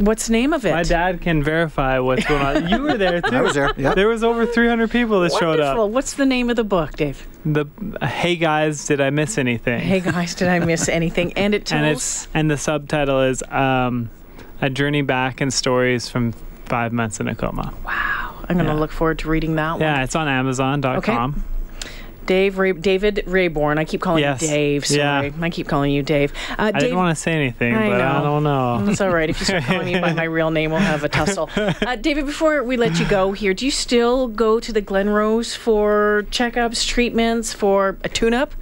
What's 0.00 0.26
the 0.26 0.32
name 0.32 0.52
of 0.52 0.64
it? 0.66 0.72
my 0.72 0.82
dad 0.82 1.20
can 1.20 1.42
verify 1.42 1.98
what's 2.00 2.24
going 2.26 2.42
on 2.44 2.68
you 2.68 2.82
were 2.82 2.96
there 2.98 3.20
too 3.22 3.36
I 3.36 3.40
was 3.42 3.54
there. 3.54 3.72
Yeah. 3.76 3.94
there 3.94 4.08
was 4.08 4.24
over 4.24 4.44
300 4.44 4.90
people 4.90 5.20
that 5.20 5.32
showed 5.32 5.60
up 5.60 5.90
What's 5.90 6.14
the 6.14 6.26
name 6.26 6.50
of 6.50 6.56
the 6.56 6.64
book, 6.64 6.92
Dave? 6.96 7.26
the 7.44 7.66
hey 8.02 8.36
guys 8.36 8.86
did 8.86 9.00
i 9.00 9.10
miss 9.10 9.38
anything 9.38 9.78
Hey 9.80 10.00
guys, 10.00 10.34
did 10.34 10.48
I 10.48 10.58
miss 10.60 10.88
anything? 11.00 11.32
And 11.34 11.54
it 11.54 11.66
tells. 11.66 11.78
and 11.78 11.86
it's 11.90 12.28
and 12.34 12.50
the 12.50 12.56
subtitle 12.56 13.20
is 13.22 13.42
um, 13.50 14.10
a 14.60 14.70
journey 14.70 15.02
back 15.02 15.40
and 15.40 15.52
stories 15.52 16.08
from 16.08 16.32
five 16.64 16.92
months 16.92 17.20
in 17.20 17.28
a 17.28 17.34
coma 17.34 17.72
Wow. 17.84 18.34
I'm 18.48 18.56
going 18.56 18.66
to 18.66 18.72
yeah. 18.74 18.78
look 18.78 18.90
forward 18.92 19.18
to 19.20 19.28
reading 19.28 19.54
that 19.56 19.72
one. 19.72 19.80
yeah 19.82 20.02
it's 20.02 20.16
on 20.16 20.26
amazon.com 20.28 21.44
Dave 22.26 22.58
Ray, 22.58 22.72
David 22.72 23.24
Rayborn. 23.26 23.78
I 23.78 23.84
keep 23.84 24.00
calling 24.00 24.22
Yes. 24.22 24.42
you 24.42 24.48
Dave. 24.48 24.86
Sorry, 24.86 24.98
Yeah. 25.28 25.32
I 25.40 25.50
keep 25.50 25.68
calling 25.68 25.90
you 25.92 26.02
Dave. 26.02 26.32
Uh, 26.50 26.54
i 26.58 26.70
Dave, 26.72 26.80
didn't 26.82 26.96
want 26.96 27.14
to 27.16 27.20
say 27.20 27.32
anything 27.32 27.74
I 27.74 27.88
but 27.88 28.00
i 28.00 28.22
don't 28.22 28.42
know 28.42 28.84
It's 28.88 29.00
all 29.00 29.10
right. 29.10 29.28
If 29.30 29.38
you 29.40 29.46
start 29.46 29.64
calling 29.64 29.86
me 29.86 29.98
by 30.00 30.12
my 30.12 30.24
real 30.24 30.50
name, 30.50 30.70
we'll 30.70 30.80
have 30.80 31.04
a 31.04 31.08
tussle. 31.08 31.50
Uh, 31.84 31.96
David, 31.96 32.24
before 32.26 32.62
we 32.62 32.76
let 32.76 32.98
you 32.98 33.06
go 33.08 33.32
here, 33.32 33.52
do 33.54 33.64
you 33.64 33.70
still 33.70 34.28
go 34.28 34.58
to 34.60 34.72
the 34.72 34.80
Glenrose 34.82 35.56
for 35.56 36.24
checkups, 36.30 36.86
treatments, 36.86 37.52
for 37.52 37.96
a 38.04 38.08
tune-up? 38.08 38.54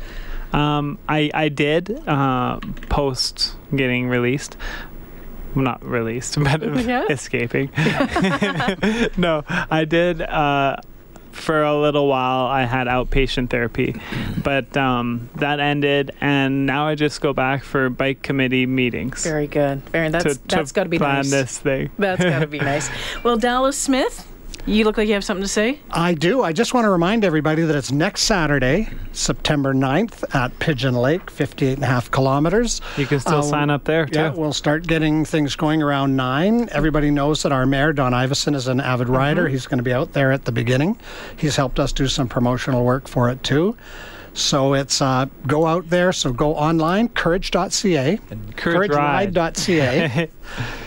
Um, 0.52 0.99
I 1.09 1.31
I 1.33 1.49
did 1.49 2.02
uh, 2.07 2.59
post 2.88 3.54
getting 3.75 4.09
released. 4.09 4.57
Not 5.54 5.85
released, 5.85 6.38
but 6.42 6.62
Yeah. 6.85 7.04
escaping. 7.11 7.71
no, 9.16 9.45
I 9.71 9.85
did. 9.88 10.23
Uh, 10.23 10.76
for 11.33 11.62
a 11.62 11.79
little 11.79 12.07
while 12.07 12.47
I 12.47 12.65
had 12.65 12.87
outpatient 12.87 13.51
therapy, 13.51 13.97
but 14.43 14.77
um, 14.77 15.29
that 15.37 15.61
ended, 15.61 16.12
and 16.21 16.67
now 16.67 16.87
I 16.87 16.95
just 16.95 17.21
go 17.21 17.33
back 17.33 17.65
for 17.65 17.91
bike 17.91 18.23
committee 18.23 18.67
meetings. 18.67 19.25
Very 19.25 19.47
good. 19.47 19.83
Very. 19.91 20.09
That's 20.11 20.37
to, 20.37 20.49
that's 20.49 20.73
got 20.73 20.85
to 20.85 20.89
be 20.89 20.99
plan 20.99 21.17
nice. 21.17 21.31
this 21.31 21.59
thing. 21.59 21.91
That's 21.99 22.23
got 22.23 22.41
to 22.41 22.47
be 22.47 22.59
nice. 22.61 22.89
Well, 23.23 23.37
Dallas 23.37 23.77
Smith, 23.77 24.32
you 24.66 24.85
look 24.85 24.97
like 24.97 25.09
you 25.09 25.14
have 25.14 25.25
something 25.25 25.42
to 25.42 25.49
say. 25.49 25.81
I 25.90 26.14
do. 26.14 26.42
I 26.42 26.52
just 26.52 26.73
want 26.75 26.85
to 26.85 26.90
remind 26.90 27.25
everybody 27.25 27.62
that 27.62 27.75
it's 27.76 27.90
next 27.92 28.23
Saturday, 28.23 28.88
September 29.12 29.75
9th 29.75 30.35
at 30.35 30.57
Pigeon 30.61 30.95
Lake, 30.95 31.31
58 31.31 31.75
and 31.75 31.83
a 31.85 31.87
half 31.87 32.11
kilometers. 32.11 32.81
You 32.97 33.07
can 33.07 33.21
still 33.21 33.38
Uh, 33.38 33.42
sign 33.42 33.71
up 33.71 33.85
there 33.85 34.07
too. 34.07 34.19
Yeah, 34.19 34.31
we'll 34.35 34.52
start 34.52 34.87
getting 34.87 35.25
things 35.25 35.57
going 35.57 35.83
around 35.83 36.14
9. 36.16 36.69
Everybody 36.73 37.11
knows 37.11 37.42
that 37.42 37.52
our 37.52 37.66
mayor, 37.66 37.92
Don 37.92 38.12
Iveson, 38.12 38.54
is 38.54 38.69
an 38.69 38.81
avid 38.81 39.09
rider. 39.09 39.49
He's 39.49 39.66
going 39.66 39.78
to 39.78 39.85
be 39.85 39.92
out 39.92 40.12
there 40.12 40.31
at 40.33 40.45
the 40.45 40.52
beginning. 40.52 40.99
He's 41.37 41.57
helped 41.57 41.78
us 41.81 41.92
do 41.92 42.07
some 42.07 42.28
promotional 42.28 42.85
work 42.85 43.09
for 43.09 43.31
it 43.31 43.42
too. 43.42 43.76
So 44.35 44.73
it's 44.73 45.02
uh, 45.02 45.26
go 45.47 45.66
out 45.66 45.90
there. 45.90 46.11
So 46.11 46.33
go 46.33 46.54
online, 46.54 47.11
courage.ca, 47.11 48.19
Courage 48.57 48.90
Ride. 48.90 49.35
courageride.ca, 49.35 50.28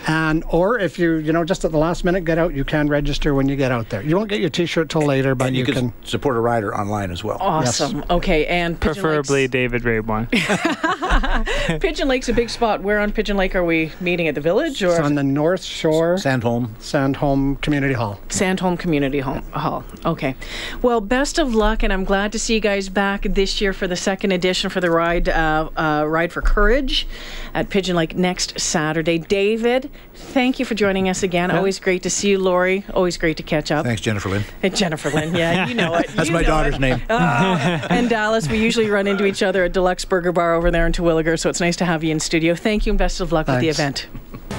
and 0.07 0.43
or 0.49 0.79
if 0.79 0.99
you 0.99 1.15
you 1.15 1.33
know 1.33 1.43
just 1.43 1.65
at 1.65 1.71
the 1.71 1.77
last 1.77 2.03
minute 2.03 2.25
get 2.25 2.37
out, 2.37 2.53
you 2.53 2.63
can 2.63 2.87
register 2.87 3.33
when 3.33 3.47
you 3.49 3.55
get 3.55 3.71
out 3.71 3.89
there. 3.89 4.01
You 4.01 4.15
won't 4.15 4.29
get 4.29 4.39
your 4.39 4.49
T-shirt 4.49 4.89
till 4.89 5.01
later, 5.01 5.35
but 5.35 5.47
And 5.47 5.55
you, 5.55 5.61
you, 5.61 5.65
can. 5.65 5.91
can, 5.91 6.05
support 6.05 6.35
a 6.35 6.39
rider 6.39 6.75
online 6.75 7.11
as 7.11 7.23
well. 7.23 7.37
Awesome. 7.39 8.03
Okay, 8.09 8.45
and 8.47 8.79
Pigeon 8.79 9.01
Preferably 9.01 9.41
Lake's, 9.43 9.51
David 9.51 9.83
Raybon. 9.83 10.29
Pigeon 11.81 12.07
Lake's 12.07 12.29
a 12.29 12.33
big 12.33 12.49
spot. 12.49 12.81
Where 12.81 12.99
on 12.99 13.11
Pigeon 13.11 13.37
Lake 13.37 13.55
are 13.55 13.63
we 13.63 13.91
meeting 13.99 14.27
at 14.27 14.35
the 14.35 14.41
village 14.41 14.83
or 14.83 14.89
It's 14.91 14.99
on 14.99 15.15
the 15.15 15.23
North 15.23 15.63
Shore, 15.63 16.15
Sandholm. 16.15 16.69
Sandholm 16.77 17.61
Community 17.61 17.93
Hall. 17.93 18.19
Sandholm 18.29 18.77
Community 18.77 19.19
Hall? 19.19 19.41
Hall. 19.51 19.83
Okay. 20.05 20.35
Well, 20.81 21.01
best 21.01 21.39
of 21.39 21.55
luck, 21.55 21.83
and 21.83 21.91
I'm 21.91 22.03
glad 22.03 22.31
to 22.33 22.39
see 22.39 22.55
you 22.55 22.59
guys 22.59 22.89
back 22.89 23.23
this 23.23 23.61
year 23.61 23.73
for 23.73 23.87
the 23.87 23.95
second 23.95 24.31
edition 24.31 24.69
for 24.69 24.81
the 24.81 24.91
ride, 24.91 25.29
uh, 25.29 25.69
uh, 25.77 26.05
ride 26.07 26.31
for 26.31 26.41
courage, 26.41 27.07
at 27.53 27.69
Pigeon 27.69 27.95
Lake 27.95 28.15
next 28.15 28.59
Saturday. 28.59 29.17
David, 29.45 29.91
thank 30.15 30.57
you 30.57 30.65
for 30.65 30.73
joining 30.73 31.07
us 31.07 31.21
again. 31.21 31.51
Always 31.51 31.79
great 31.79 32.01
to 32.01 32.09
see 32.09 32.31
you, 32.31 32.39
Laurie. 32.39 32.83
Always 32.95 33.15
great 33.15 33.37
to 33.37 33.43
catch 33.43 33.69
up. 33.69 33.85
Thanks, 33.85 34.01
Jennifer 34.01 34.27
Lynn. 34.27 34.43
And 34.63 34.75
Jennifer 34.75 35.11
Lynn, 35.11 35.35
yeah, 35.35 35.67
you 35.67 35.75
know 35.75 35.93
it. 35.93 36.07
That's 36.15 36.29
You 36.29 36.33
my 36.33 36.41
daughter's 36.41 36.73
it. 36.75 36.81
name. 36.81 36.99
Uh, 37.07 37.85
and 37.91 38.09
Dallas, 38.09 38.49
we 38.49 38.57
usually 38.57 38.89
run 38.89 39.05
into 39.05 39.23
each 39.23 39.43
other 39.43 39.63
at 39.65 39.71
Deluxe 39.71 40.03
Burger 40.03 40.31
Bar 40.31 40.55
over 40.55 40.71
there 40.71 40.87
in 40.87 40.93
Terwillegar, 40.93 41.37
so 41.39 41.47
it's 41.47 41.59
nice 41.59 41.75
to 41.75 41.85
have 41.85 42.03
you 42.03 42.09
in 42.09 42.19
studio. 42.19 42.55
Thank 42.55 42.87
you 42.87 42.91
and 42.91 42.97
best 42.97 43.21
of 43.21 43.31
luck 43.31 43.45
with 43.45 43.59
the 43.59 43.69
event. 43.69 44.07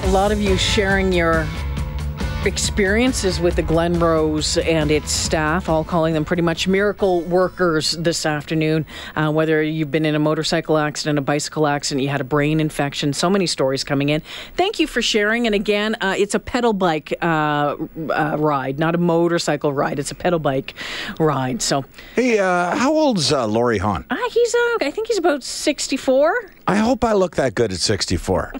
A 0.03 0.11
lot 0.11 0.31
of 0.31 0.39
you 0.41 0.55
sharing 0.55 1.11
your 1.11 1.45
experiences 2.45 3.39
with 3.39 3.55
the 3.55 3.63
Glenrose 3.63 4.63
and 4.63 4.89
its 4.91 5.11
staff, 5.11 5.67
all 5.67 5.83
calling 5.83 6.13
them 6.13 6.23
pretty 6.23 6.41
much 6.41 6.67
miracle 6.67 7.21
workers 7.21 7.91
this 7.93 8.25
afternoon. 8.25 8.85
Uh, 9.15 9.31
whether 9.31 9.61
you've 9.61 9.91
been 9.91 10.05
in 10.05 10.15
a 10.15 10.19
motorcycle 10.19 10.77
accident, 10.77 11.17
a 11.19 11.21
bicycle 11.21 11.67
accident, 11.67 12.01
you 12.03 12.09
had 12.09 12.21
a 12.21 12.23
brain 12.23 12.59
infection, 12.59 13.11
so 13.11 13.29
many 13.29 13.47
stories 13.47 13.83
coming 13.83 14.09
in. 14.09 14.21
Thank 14.55 14.79
you 14.79 14.87
for 14.87 15.01
sharing. 15.01 15.45
And 15.45 15.53
again, 15.55 15.95
uh, 15.99 16.15
it's 16.17 16.35
a 16.35 16.39
pedal 16.39 16.73
bike 16.73 17.13
uh, 17.21 17.75
uh, 18.09 18.35
ride, 18.39 18.79
not 18.79 18.95
a 18.95 18.99
motorcycle 18.99 19.73
ride. 19.73 19.99
It's 19.99 20.11
a 20.11 20.15
pedal 20.15 20.39
bike 20.39 20.73
ride. 21.19 21.61
So 21.61 21.83
Hey, 22.15 22.39
uh, 22.39 22.75
how 22.75 22.93
old's 22.93 23.33
uh, 23.33 23.45
Laurie 23.47 23.77
Hawn? 23.79 24.05
uh, 24.09 24.15
he's, 24.31 24.55
uh, 24.55 24.77
I 24.81 24.91
think 24.91 25.07
he's 25.07 25.17
about 25.17 25.43
64. 25.43 26.51
I 26.67 26.75
hope 26.75 27.03
I 27.03 27.13
look 27.13 27.37
that 27.37 27.55
good 27.55 27.71
at 27.71 27.79
64. 27.79 28.53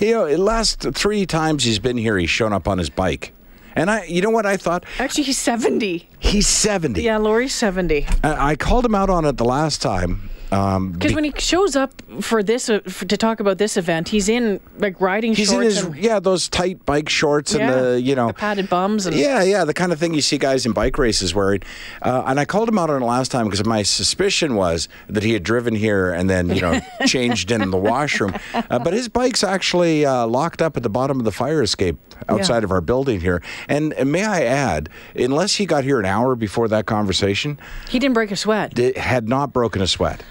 you 0.00 0.12
know, 0.12 0.28
the 0.28 0.36
last 0.36 0.80
three 0.94 1.26
times 1.26 1.62
he's 1.64 1.78
been 1.78 1.96
here, 1.96 2.18
he's 2.18 2.30
shown 2.30 2.52
up 2.52 2.66
on 2.66 2.78
his 2.78 2.90
bike. 2.90 3.32
And 3.76 3.90
I, 3.90 4.04
you 4.04 4.20
know 4.20 4.30
what 4.30 4.46
I 4.46 4.56
thought? 4.56 4.84
Actually, 4.98 5.24
he's 5.24 5.38
70. 5.38 6.08
He's 6.18 6.46
70. 6.46 7.02
Yeah, 7.02 7.18
Laurie's 7.18 7.54
70. 7.54 8.06
I, 8.22 8.50
I 8.50 8.56
called 8.56 8.84
him 8.84 8.94
out 8.94 9.10
on 9.10 9.24
it 9.24 9.36
the 9.36 9.44
last 9.44 9.80
time. 9.80 10.28
Um, 10.54 10.92
Because 10.92 11.12
be- 11.12 11.14
when 11.16 11.24
he 11.24 11.32
shows 11.38 11.74
up 11.76 11.90
for 12.20 12.42
this 12.42 12.68
uh, 12.68 12.80
for, 12.88 13.04
to 13.06 13.16
talk 13.16 13.40
about 13.40 13.58
this 13.58 13.76
event, 13.76 14.08
he's 14.08 14.28
in 14.28 14.60
like 14.78 15.00
riding 15.00 15.34
he's 15.34 15.50
in 15.50 15.60
shorts 15.60 15.74
his 15.76 15.84
and 15.84 15.96
yeah 15.96 16.20
those 16.20 16.48
tight 16.48 16.84
bike 16.86 17.08
shorts 17.08 17.54
yeah, 17.54 17.60
and 17.60 17.68
the 17.74 18.00
you 18.00 18.14
know 18.14 18.28
the 18.28 18.34
padded 18.34 18.68
bums 18.68 19.06
and 19.06 19.16
Yeah, 19.16 19.42
yeah, 19.42 19.64
the 19.64 19.74
kind 19.74 19.92
of 19.92 19.98
thing 19.98 20.14
you 20.14 20.20
see 20.20 20.38
guys 20.38 20.64
in 20.66 20.72
bike 20.72 20.96
races 20.98 21.34
wearing. 21.34 21.62
Uh, 22.02 22.22
and 22.26 22.38
I 22.38 22.44
called 22.44 22.68
him 22.68 22.78
out 22.78 22.90
on 22.90 23.02
it 23.02 23.06
last 23.06 23.30
time 23.30 23.46
because 23.46 23.64
my 23.64 23.82
suspicion 23.82 24.54
was 24.54 24.88
that 25.08 25.22
he 25.22 25.32
had 25.32 25.42
driven 25.42 25.74
here 25.74 26.12
and 26.12 26.28
then, 26.30 26.48
you 26.50 26.60
know, 26.60 26.80
changed 27.06 27.50
in 27.50 27.70
the 27.70 27.76
washroom. 27.78 28.34
Uh, 28.54 28.78
but 28.78 28.92
his 28.92 29.08
bike's 29.08 29.42
actually 29.42 30.04
uh, 30.06 30.26
locked 30.26 30.62
up 30.62 30.76
at 30.76 30.82
the 30.82 30.88
bottom 30.90 31.18
of 31.18 31.24
the 31.24 31.32
fire 31.32 31.62
escape 31.62 31.96
outside 32.28 32.64
of 32.64 32.70
our 32.70 32.80
building 32.80 33.20
here. 33.20 33.42
And, 33.68 33.92
and 33.94 34.10
may 34.12 34.24
I 34.24 34.42
add, 34.42 34.88
unless 35.14 35.56
he 35.56 35.66
got 35.66 35.84
here 35.84 35.98
an 35.98 36.06
hour 36.06 36.36
before 36.36 36.68
that 36.68 36.86
conversation, 36.86 37.58
he 37.88 37.98
didn't 37.98 38.14
break 38.14 38.30
a 38.30 38.36
sweat. 38.36 38.78
it 38.78 38.96
had 38.96 39.28
not 39.28 39.52
broken 39.52 39.82
a 39.82 39.86
sweat. 39.86 40.22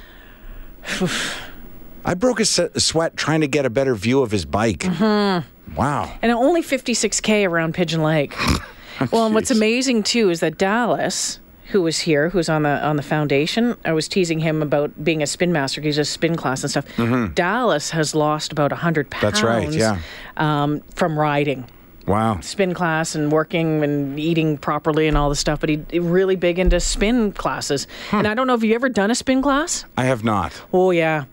I 2.06 2.14
broke 2.16 2.40
a 2.40 2.46
sweat 2.46 3.16
trying 3.16 3.42
to 3.42 3.48
get 3.48 3.66
a 3.66 3.70
better 3.70 3.96
view 3.96 4.22
of 4.22 4.32
his 4.32 4.46
bike. 4.46 4.80
Mm-hmm. 4.80 5.76
Wow. 5.76 6.14
And 6.22 6.32
only 6.32 6.62
56k 6.62 7.48
around 7.48 7.74
Pigeon 7.74 8.04
Lake. 8.04 8.36
well, 9.12 9.26
and 9.26 9.34
what's 9.34 9.52
amazing 9.52 10.04
too 10.04 10.30
is 10.30 10.42
that 10.42 10.58
Dallas, 10.58 11.40
who 11.68 11.82
was 11.82 12.00
here, 12.00 12.30
who's 12.30 12.50
on 12.50 12.64
the 12.64 12.84
on 12.86 12.98
the 12.98 13.04
foundation, 13.04 13.78
I 13.86 13.94
was 13.94 14.08
teasing 14.08 14.40
him 14.40 14.62
about 14.62 15.04
being 15.04 15.24
a 15.24 15.28
spin 15.28 15.54
master. 15.54 15.80
He's 15.82 15.98
a 15.98 16.06
spin 16.06 16.36
class 16.36 16.64
and 16.64 16.72
stuff. 16.72 16.86
Dallas 17.34 17.90
has 17.92 18.14
lost 18.14 18.52
about 18.52 18.72
100 18.72 19.10
pounds. 19.10 19.24
Mm-hmm. 19.24 19.26
That's 19.26 19.44
right, 19.44 19.72
yeah. 19.72 20.00
Um, 20.38 20.82
from 20.96 21.18
riding. 21.18 21.66
Wow. 22.06 22.40
spin 22.42 22.74
class 22.74 23.16
and 23.16 23.32
working 23.32 23.84
and 23.84 24.20
eating 24.20 24.58
properly 24.58 25.08
and 25.08 25.18
all 25.18 25.30
this 25.30 25.40
stuff, 25.40 25.60
but 25.60 25.70
he 25.70 25.82
he 25.90 26.00
really 26.00 26.36
big 26.36 26.60
into 26.60 26.80
spin 26.80 27.32
classes. 27.32 27.88
And 28.12 28.28
I 28.28 28.34
don't 28.34 28.48
know 28.48 28.54
if 28.56 28.64
you 28.64 28.76
ever 28.76 28.90
done 28.90 29.10
a 29.12 29.16
spin 29.16 29.42
class. 29.42 29.86
I 29.98 30.04
have 30.06 30.24
not. 30.24 30.54
Oh 30.74 30.92
yeah. 30.92 31.26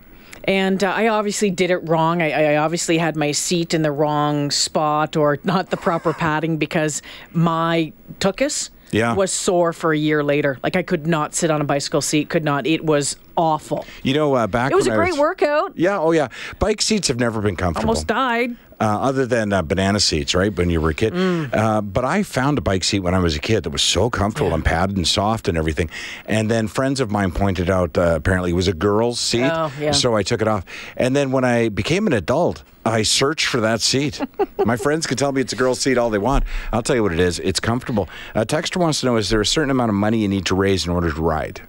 And 0.44 0.82
uh, 0.82 0.90
I 0.90 1.08
obviously 1.08 1.50
did 1.50 1.70
it 1.70 1.86
wrong. 1.88 2.22
I, 2.22 2.54
I 2.54 2.56
obviously 2.56 2.96
had 2.98 3.14
my 3.14 3.32
seat 3.32 3.74
in 3.74 3.82
the 3.82 3.92
wrong 3.92 4.50
spot 4.50 5.14
or 5.16 5.38
not 5.44 5.70
the 5.70 5.76
proper 5.76 6.14
padding 6.14 6.56
because 6.56 7.02
my 7.32 7.92
tuchus 8.20 8.70
Yeah. 8.90 9.14
was 9.14 9.30
sore 9.32 9.72
for 9.74 9.92
a 9.92 9.98
year 9.98 10.24
later. 10.24 10.58
Like 10.62 10.76
I 10.76 10.82
could 10.82 11.06
not 11.06 11.34
sit 11.34 11.50
on 11.50 11.60
a 11.60 11.64
bicycle 11.64 12.00
seat. 12.00 12.30
Could 12.30 12.44
not. 12.44 12.66
It 12.66 12.84
was 12.84 13.16
awful. 13.40 13.86
You 14.02 14.14
know, 14.14 14.34
uh, 14.34 14.46
back 14.46 14.70
It 14.70 14.74
was 14.74 14.86
a 14.86 14.94
great 14.94 15.16
workout. 15.16 15.76
Yeah, 15.76 15.98
oh 15.98 16.12
yeah. 16.12 16.28
Bike 16.58 16.82
seats 16.82 17.08
have 17.08 17.18
never 17.18 17.40
been 17.40 17.56
comfortable. 17.56 17.90
Almost 17.90 18.06
died. 18.06 18.56
Uh, 18.82 18.98
other 18.98 19.26
than 19.26 19.52
uh, 19.52 19.60
banana 19.60 20.00
seats, 20.00 20.34
right, 20.34 20.56
when 20.56 20.70
you 20.70 20.80
were 20.80 20.88
a 20.88 20.94
kid. 20.94 21.12
Mm. 21.12 21.54
Uh, 21.54 21.82
but 21.82 22.02
I 22.02 22.22
found 22.22 22.56
a 22.56 22.62
bike 22.62 22.82
seat 22.82 23.00
when 23.00 23.14
I 23.14 23.18
was 23.18 23.36
a 23.36 23.38
kid 23.38 23.64
that 23.64 23.70
was 23.70 23.82
so 23.82 24.08
comfortable 24.08 24.54
and 24.54 24.64
padded 24.64 24.96
and 24.96 25.06
soft 25.06 25.48
and 25.48 25.58
everything. 25.58 25.90
And 26.24 26.50
then 26.50 26.66
friends 26.66 26.98
of 26.98 27.10
mine 27.10 27.30
pointed 27.32 27.68
out 27.68 27.98
uh, 27.98 28.14
apparently 28.16 28.52
it 28.52 28.54
was 28.54 28.68
a 28.68 28.72
girl's 28.72 29.20
seat. 29.20 29.50
Oh, 29.52 29.70
yeah. 29.78 29.90
So 29.90 30.16
I 30.16 30.22
took 30.22 30.40
it 30.40 30.48
off. 30.48 30.64
And 30.96 31.14
then 31.14 31.30
when 31.30 31.44
I 31.44 31.68
became 31.68 32.06
an 32.06 32.14
adult, 32.14 32.62
I 32.86 33.02
searched 33.02 33.44
for 33.44 33.60
that 33.60 33.82
seat. 33.82 34.18
My 34.64 34.76
friends 34.78 35.06
can 35.06 35.18
tell 35.18 35.32
me 35.32 35.42
it's 35.42 35.52
a 35.52 35.56
girl's 35.56 35.80
seat 35.80 35.98
all 35.98 36.08
they 36.08 36.16
want. 36.16 36.44
I'll 36.72 36.82
tell 36.82 36.96
you 36.96 37.02
what 37.02 37.12
it 37.12 37.20
is. 37.20 37.38
It's 37.40 37.60
comfortable. 37.60 38.08
Uh, 38.34 38.46
Texter 38.46 38.78
wants 38.78 39.00
to 39.00 39.06
know 39.06 39.16
is 39.16 39.28
there 39.28 39.42
a 39.42 39.46
certain 39.46 39.70
amount 39.70 39.90
of 39.90 39.94
money 39.94 40.20
you 40.20 40.28
need 40.28 40.46
to 40.46 40.54
raise 40.54 40.86
in 40.86 40.90
order 40.90 41.12
to 41.12 41.20
ride? 41.20 41.60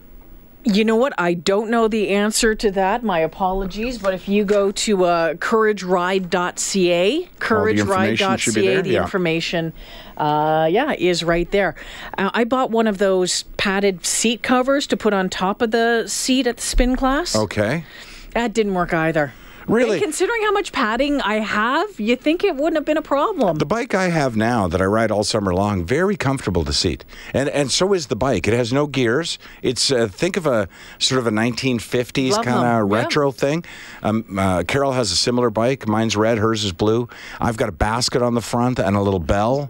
You 0.64 0.86
know 0.86 0.96
what? 0.96 1.14
I 1.18 1.34
don't 1.34 1.72
know 1.72 1.88
the 1.88 2.10
answer 2.10 2.54
to 2.54 2.70
that. 2.72 3.04
My 3.04 3.20
apologies. 3.20 3.98
But 3.98 4.14
if 4.14 4.30
you 4.30 4.46
go 4.46 4.72
to 4.72 5.06
uh, 5.06 5.34
courageride.ca, 5.36 7.30
courageride.ca, 7.40 8.54
be 8.54 8.68
there, 8.68 8.82
the 8.84 8.92
yeah. 8.92 9.02
information, 9.02 9.74
uh, 10.18 10.68
yeah, 10.72 10.94
is 10.94 11.24
right 11.24 11.50
there. 11.52 11.76
Uh, 12.18 12.30
I 12.34 12.44
bought 12.44 12.70
one 12.70 12.86
of 12.86 13.00
those 13.00 13.44
padded 13.58 14.06
seat 14.06 14.44
covers 14.44 14.86
to 14.88 14.98
put 14.98 15.14
on 15.14 15.30
top 15.30 15.64
of 15.64 15.72
the 15.72 16.08
seat 16.08 16.46
at 16.46 16.58
the 16.58 16.64
spin 16.64 16.96
class. 16.96 17.36
Okay. 17.36 17.84
That 18.32 18.54
didn't 18.54 18.76
work 18.76 18.94
either. 18.94 19.34
Really? 19.72 19.98
And 19.98 20.04
considering 20.04 20.42
how 20.44 20.52
much 20.52 20.74
padding 20.74 21.22
I 21.22 21.36
have, 21.36 21.98
you 22.00 22.18
think 22.18 22.44
it 22.44 22.56
wouldn't 22.56 22.76
have 22.76 22.86
been 22.86 22.98
a 22.98 23.02
problem. 23.02 23.58
The 23.58 23.66
bike 23.66 23.96
I 23.96 24.10
have 24.10 24.36
now 24.36 24.68
that 24.68 24.82
I 24.82 24.86
ride 24.86 25.12
all 25.12 25.24
summer 25.24 25.54
long, 25.54 25.86
very 25.86 26.18
comfortable 26.18 26.66
to 26.66 26.74
seat, 26.74 27.06
and 27.34 27.48
and 27.50 27.72
so 27.72 27.94
is 27.94 28.08
the 28.08 28.16
bike. 28.16 28.48
It 28.48 28.54
has 28.54 28.74
no 28.74 28.86
gears. 28.86 29.40
It's 29.62 29.92
uh, 29.92 30.08
think 30.08 30.36
of 30.36 30.46
a 30.46 30.68
sort 31.00 31.20
of 31.20 31.28
a 31.28 31.32
1950s 31.32 32.36
kind 32.44 32.50
of 32.50 32.90
yeah. 32.90 32.96
retro 32.98 33.32
thing. 33.32 33.64
Um, 34.04 34.38
uh, 34.38 34.64
Carol 34.64 34.92
has 34.92 35.12
a 35.12 35.16
similar 35.16 35.50
bike. 35.50 35.88
Mine's 35.88 36.18
red. 36.18 36.38
Hers 36.38 36.66
is 36.66 36.74
blue. 36.74 37.08
I've 37.40 37.58
got 37.58 37.70
a 37.70 37.74
basket 37.74 38.22
on 38.22 38.34
the 38.34 38.42
front 38.42 38.80
and 38.80 38.98
a 38.98 39.02
little 39.02 39.20
bell. 39.20 39.70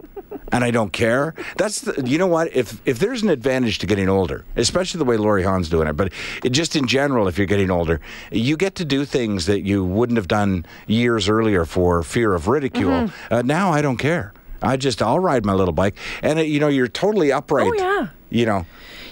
And 0.50 0.64
I 0.64 0.70
don't 0.70 0.92
care. 0.92 1.34
That's 1.56 1.80
the, 1.82 2.06
you 2.06 2.18
know 2.18 2.26
what? 2.26 2.54
If 2.54 2.80
if 2.86 2.98
there's 2.98 3.22
an 3.22 3.30
advantage 3.30 3.78
to 3.78 3.86
getting 3.86 4.08
older, 4.08 4.44
especially 4.56 4.98
the 4.98 5.04
way 5.04 5.16
Laurie 5.16 5.42
Hawn's 5.42 5.68
doing 5.68 5.88
it, 5.88 5.94
but 5.94 6.12
it, 6.44 6.50
just 6.50 6.76
in 6.76 6.86
general, 6.86 7.28
if 7.28 7.38
you're 7.38 7.46
getting 7.46 7.70
older, 7.70 8.00
you 8.30 8.56
get 8.56 8.74
to 8.76 8.84
do 8.84 9.04
things 9.04 9.46
that 9.46 9.62
you 9.62 9.84
wouldn't 9.84 10.16
have 10.16 10.28
done 10.28 10.66
years 10.86 11.28
earlier 11.28 11.64
for 11.64 12.02
fear 12.02 12.34
of 12.34 12.48
ridicule. 12.48 12.90
Mm-hmm. 12.90 13.34
Uh, 13.34 13.42
now 13.42 13.70
I 13.72 13.82
don't 13.82 13.96
care. 13.98 14.32
I 14.62 14.76
just 14.76 15.02
I'll 15.02 15.18
ride 15.18 15.44
my 15.44 15.54
little 15.54 15.74
bike, 15.74 15.96
and 16.22 16.38
uh, 16.38 16.42
you 16.42 16.60
know 16.60 16.68
you're 16.68 16.88
totally 16.88 17.32
upright. 17.32 17.72
Oh, 17.72 17.74
yeah. 17.74 18.08
you 18.30 18.46
know, 18.46 18.64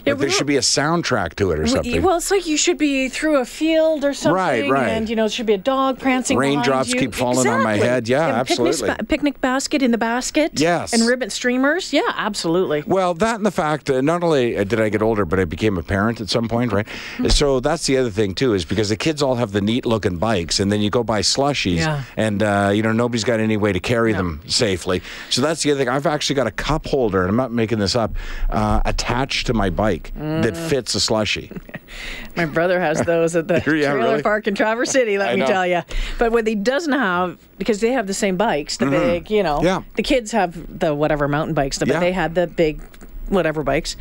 Yeah, 0.07 0.12
like 0.14 0.21
there 0.21 0.30
should 0.30 0.47
be 0.47 0.57
a 0.57 0.61
soundtrack 0.61 1.35
to 1.37 1.50
it 1.52 1.59
or 1.59 1.66
something. 1.66 2.02
Well, 2.02 2.16
it's 2.16 2.30
like 2.30 2.47
you 2.47 2.57
should 2.57 2.78
be 2.78 3.09
through 3.09 3.38
a 3.38 3.45
field 3.45 4.04
or 4.04 4.12
something, 4.14 4.35
Right, 4.35 4.71
right. 4.71 4.88
and 4.88 5.09
you 5.09 5.16
know, 5.16 5.26
it 5.26 5.33
should 5.33 5.47
be 5.47 5.52
a 5.54 5.59
dog 5.59 5.99
prancing. 5.99 6.37
Raindrops 6.37 6.92
you. 6.92 6.99
keep 7.00 7.14
falling 7.14 7.47
on 7.49 7.62
my 7.62 7.76
head. 7.76 8.09
Yeah, 8.09 8.38
And 8.38 8.47
picnic 8.49 8.50
absolutely. 8.69 8.95
spa- 8.95 9.04
Picnic 9.09 9.40
basket 9.40 9.83
in 9.83 9.90
the 9.90 9.99
basket. 9.99 10.52
Yes. 10.61 10.92
And 10.92 11.07
ribbon 11.07 11.30
streamers. 11.30 11.92
Yeah, 11.92 12.02
absolutely. 12.16 12.83
Well, 12.87 13.14
that 13.14 13.37
and 13.37 13.47
the 13.47 13.50
fact 13.50 13.87
that 13.87 14.02
not 14.02 14.23
only 14.23 14.57
uh, 14.57 14.64
did 14.64 14.80
I 14.80 14.88
get 14.88 15.02
older, 15.02 15.25
but 15.25 15.38
I 15.40 15.45
became 15.45 15.76
a 15.78 15.83
parent 15.83 16.21
at 16.21 16.28
some 16.30 16.49
point, 16.49 16.73
right? 16.73 16.87
Hmm. 17.16 17.28
so 17.28 17.61
that's 17.61 17.87
the 17.87 17.97
other 17.99 18.11
thing 18.11 18.35
too, 18.35 18.54
is 18.54 18.64
because 18.64 18.88
the 18.88 18.97
kids 18.97 19.23
all 19.23 19.35
have 19.37 19.52
the 19.52 19.61
neat 19.61 19.85
looking 19.87 20.16
bikes, 20.19 20.61
and 20.61 20.71
then 20.71 20.80
you 20.80 20.90
go 20.90 21.02
buy 21.02 21.21
slushies, 21.21 21.78
Yeah. 21.78 22.02
and 22.16 22.42
uh, 22.42 22.71
you 22.75 22.83
know 22.83 22.92
nobody's 22.92 23.25
got 23.25 23.40
any 23.40 23.57
way 23.57 23.73
to 23.73 23.80
carry 23.80 24.12
them 24.12 24.40
safely. 24.47 25.02
So 25.30 25.42
that's 25.42 25.62
the 25.62 25.73
other 25.73 25.80
thing. 25.80 25.88
I've 25.88 26.07
actually 26.07 26.37
got 26.37 26.47
a 26.47 26.50
cup 26.52 26.87
holder, 26.87 27.21
and 27.23 27.30
I'm 27.30 27.37
not 27.37 27.52
making 27.52 27.78
this 27.78 27.97
up, 27.97 28.12
uh, 28.49 28.80
attached 28.85 29.47
to 29.49 29.54
my 29.54 29.71
bike 29.71 29.89
that 29.99 30.54
Mm. 30.54 30.68
fits 30.68 30.94
a 30.94 31.00
slushy. 31.00 31.50
My 32.37 32.47
brother 32.47 32.80
has 32.80 33.00
those 33.02 33.35
at 33.37 33.49
the 33.49 33.54
Yeah, 33.66 33.92
trailer 33.92 33.97
really? 33.99 34.23
park 34.23 34.47
in 34.47 34.54
Traverse 34.54 34.90
City. 34.90 35.18
Let 35.18 35.30
I 35.30 35.35
me 35.35 35.40
know. 35.40 35.47
tell 35.47 35.66
you. 35.66 35.82
But 36.18 36.30
what 36.32 36.47
he 36.47 36.54
doesn't 36.54 36.92
have, 36.92 37.38
because 37.59 37.80
they 37.80 37.90
have 37.92 38.06
the 38.06 38.14
same 38.14 38.37
bikes, 38.37 38.76
the 38.76 38.87
big, 38.87 39.30
you 39.30 39.42
know, 39.42 39.56
Mm-hmm. 39.56 39.66
Yeah. 39.66 39.82
the 39.97 40.02
kids 40.02 40.32
have 40.32 40.78
the 40.78 40.94
whatever 40.94 41.26
mountain 41.28 41.54
bikes, 41.54 41.78
but 41.78 41.88
Yeah. 41.88 42.00
they 42.00 42.12
had 42.12 42.35
the 42.35 42.47
big. 42.47 42.80
Whatever 43.28 43.62
bikes, 43.62 43.94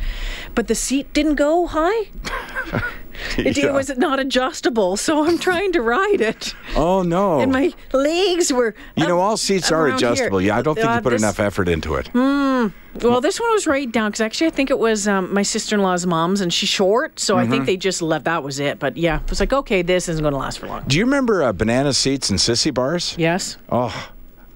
but 0.56 0.66
the 0.66 0.74
seat 0.74 1.12
didn't 1.12 1.36
go 1.36 1.66
high. 1.68 2.08
It, 3.38 3.56
Yeah. 3.56 3.66
it 3.66 3.72
was 3.72 3.88
not 3.96 4.18
adjustable, 4.20 4.96
so 4.96 5.24
I'm 5.24 5.38
trying 5.38 5.72
to 5.72 5.82
ride 5.82 6.20
it, 6.20 6.54
Oh 6.76 7.02
no! 7.02 7.40
and 7.40 7.52
my 7.52 7.72
legs 7.92 8.52
were. 8.52 8.74
you 8.96 9.06
know, 9.06 9.18
all 9.20 9.36
seats 9.36 9.70
are 9.72 9.86
around 9.86 10.00
here. 10.00 10.10
adjustable. 10.12 10.40
Yeah, 10.40 10.56
I 10.58 10.62
don't 10.62 10.74
think 10.74 10.86
Uh, 10.88 10.94
you 10.96 11.00
put 11.02 11.10
this- 11.10 11.22
enough 11.22 11.40
effort 11.40 11.68
into 11.68 11.94
it. 11.96 12.10
Well, 12.14 13.20
this 13.20 13.38
one 13.40 13.50
was 13.52 13.66
right 13.68 13.90
down 13.90 14.10
because 14.10 14.20
actually 14.20 14.48
I 14.48 14.50
think 14.50 14.68
it 14.70 14.78
was 14.78 15.06
um, 15.06 15.32
my 15.32 15.42
sister 15.42 15.76
in 15.76 15.82
law's 15.82 16.06
mom's, 16.06 16.40
and 16.40 16.52
she's 16.52 16.68
short, 16.68 17.20
so 17.20 17.36
I 17.38 17.42
Mm-hmm. 17.42 17.50
think 17.52 17.66
they 17.66 17.76
just 17.76 18.02
left. 18.02 18.24
That 18.24 18.42
was 18.42 18.58
it. 18.58 18.78
But 18.80 18.96
yeah, 18.96 19.20
it 19.22 19.30
was 19.30 19.38
like 19.40 19.52
okay, 19.52 19.82
this 19.82 20.08
isn't 20.08 20.22
going 20.22 20.32
to 20.32 20.38
last 20.38 20.58
for 20.58 20.66
long. 20.66 20.82
Do 20.88 20.98
you 20.98 21.04
remember 21.04 21.42
uh, 21.44 21.52
banana 21.52 21.92
seats 21.92 22.30
and 22.30 22.38
sissy 22.38 22.74
bars? 22.74 23.14
Yes. 23.16 23.56
Oh, 23.70 23.94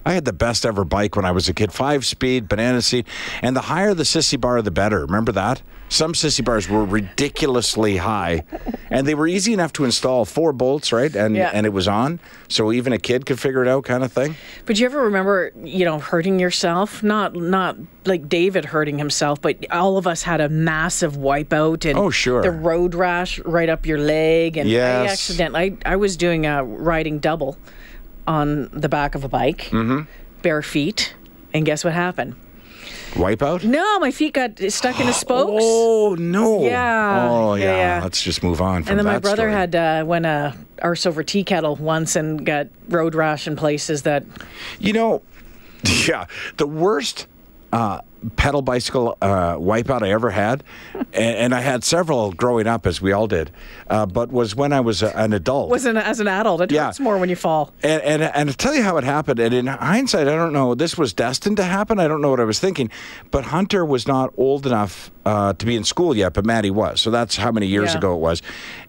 I 0.05 0.13
had 0.13 0.25
the 0.25 0.33
best 0.33 0.65
ever 0.65 0.83
bike 0.83 1.15
when 1.15 1.25
I 1.25 1.31
was 1.31 1.47
a 1.49 1.53
kid. 1.53 1.71
Five 1.71 2.05
speed, 2.05 2.47
banana 2.49 2.81
seat. 2.81 3.07
And 3.41 3.55
the 3.55 3.61
higher 3.61 3.93
the 3.93 4.03
sissy 4.03 4.39
bar, 4.39 4.61
the 4.61 4.69
better. 4.69 4.99
Remember 5.05 5.31
that? 5.31 5.61
Some 5.87 6.13
sissy 6.13 6.43
bars 6.43 6.67
were 6.67 6.83
ridiculously 6.83 7.97
high. 7.97 8.43
And 8.89 9.07
they 9.07 9.13
were 9.15 9.27
easy 9.27 9.53
enough 9.53 9.71
to 9.73 9.85
install. 9.85 10.25
Four 10.25 10.51
bolts, 10.51 10.91
right? 10.91 11.15
And 11.15 11.35
Yeah. 11.35 11.51
and 11.53 11.65
it 11.65 11.73
was 11.73 11.87
on. 11.87 12.19
So 12.47 12.71
even 12.71 12.91
a 12.91 12.97
kid 12.97 13.25
could 13.25 13.39
figure 13.39 13.61
it 13.61 13.67
out 13.67 13.83
kind 13.85 14.03
of 14.03 14.11
thing. 14.11 14.35
But 14.65 14.75
do 14.75 14.81
you 14.81 14.87
ever 14.87 15.01
remember, 15.01 15.51
you 15.63 15.85
know, 15.85 15.99
hurting 15.99 16.39
yourself? 16.39 17.03
Not 17.03 17.35
not 17.35 17.77
like 18.05 18.27
David 18.27 18.65
hurting 18.65 18.97
himself, 18.97 19.41
but 19.41 19.57
all 19.71 19.97
of 19.97 20.05
us 20.07 20.23
had 20.23 20.41
a 20.41 20.49
massive 20.49 21.17
wipeout 21.17 21.85
and 21.89 21.97
Oh, 21.99 22.09
sure. 22.09 22.41
the 22.41 22.51
road 22.51 22.95
rash 22.95 23.39
right 23.45 23.69
up 23.69 23.85
your 23.85 23.99
leg. 23.99 24.57
And 24.57 24.67
I 24.67 24.71
Yes. 24.71 25.11
accidentally, 25.11 25.77
I, 25.85 25.93
I 25.93 25.95
was 25.97 26.17
doing 26.17 26.45
a 26.45 26.63
riding 26.63 27.19
double 27.19 27.57
on 28.27 28.69
the 28.73 28.89
back 28.89 29.13
of 29.15 29.23
a 29.23 29.29
bike, 29.29 29.69
Mm-hmm. 29.71 30.01
bare 30.41 30.61
feet, 30.63 31.13
and 31.53 31.63
guess 31.65 31.83
what 31.83 31.93
happened? 31.93 32.35
Wipeout? 33.13 33.63
No, 33.63 33.99
my 33.99 34.11
feet 34.11 34.33
got 34.33 34.59
stuck 34.69 34.99
in 34.99 35.05
the 35.07 35.13
spokes. 35.13 35.63
Oh, 35.63 36.15
no. 36.19 36.61
Yeah, 36.63 37.29
Oh, 37.29 37.55
yeah, 37.55 37.75
yeah. 37.97 38.03
Let's 38.03 38.21
just 38.21 38.43
move 38.43 38.61
on 38.61 38.83
from 38.83 38.91
and 38.91 38.99
then 38.99 39.05
my 39.05 39.19
brother 39.19 39.43
story. 39.43 39.51
had 39.53 39.75
uh, 39.75 40.03
went 40.05 40.25
a 40.25 40.55
arse 40.81 41.05
over 41.05 41.23
tea 41.23 41.43
kettle 41.43 41.75
once 41.75 42.15
and 42.15 42.45
got 42.45 42.67
road 42.89 43.15
rash 43.15 43.47
in 43.47 43.55
places 43.55 44.03
that 44.03 44.23
You 44.79 44.93
know, 44.93 45.21
yeah, 46.07 46.25
the 46.57 46.67
worst 46.67 47.27
uh, 47.71 48.01
pedal 48.35 48.61
bicycle 48.61 49.17
uh, 49.21 49.55
wipeout 49.55 50.01
I 50.03 50.11
ever 50.11 50.29
had, 50.31 50.63
and, 50.93 51.05
and 51.13 51.55
I 51.55 51.61
had 51.61 51.83
several 51.83 52.31
growing 52.31 52.67
up, 52.67 52.85
as 52.87 53.01
we 53.01 53.11
all 53.11 53.27
did, 53.27 53.51
uh, 53.89 54.05
but 54.05 54.31
was 54.31 54.55
when 54.55 54.73
I 54.73 54.79
was 54.79 55.01
a, 55.03 55.15
an 55.17 55.33
adult. 55.33 55.69
wasn't 55.69 55.97
as 55.97 56.19
an 56.19 56.27
adult. 56.27 56.61
It 56.61 56.71
Yeah. 56.71 56.85
hurts 56.87 56.99
more 56.99 57.17
when 57.17 57.29
you 57.29 57.35
fall. 57.35 57.73
and, 57.83 58.01
and 58.01 58.21
and 58.23 58.49
to 58.49 58.55
tell 58.57 58.73
you 58.75 58.83
how 58.83 58.97
it 58.97 59.03
happened, 59.03 59.39
and 59.39 59.53
in 59.53 59.67
hindsight, 59.67 60.27
I 60.27 60.35
don't 60.35 60.53
know. 60.53 60.75
This 60.75 60.97
was 60.97 61.13
destined 61.13 61.57
to 61.57 61.63
happen. 61.63 61.99
I 61.99 62.07
don't 62.07 62.21
know 62.21 62.29
what 62.29 62.39
I 62.39 62.45
was 62.45 62.59
thinking, 62.59 62.89
but 63.31 63.45
Hunter 63.45 63.85
was 63.85 64.07
not 64.07 64.33
old 64.37 64.65
enough 64.65 65.11
uh, 65.25 65.53
to 65.53 65.65
be 65.65 65.75
in 65.75 65.83
school 65.83 66.15
yet, 66.15 66.33
but 66.33 66.45
Maddie 66.45 66.71
was. 66.71 67.01
So 67.01 67.09
that's 67.11 67.35
how 67.35 67.51
many 67.51 67.67
years 67.67 67.91
Yeah. 67.93 67.97
ago 67.97 68.13
it 68.13 68.19
was. 68.19 68.41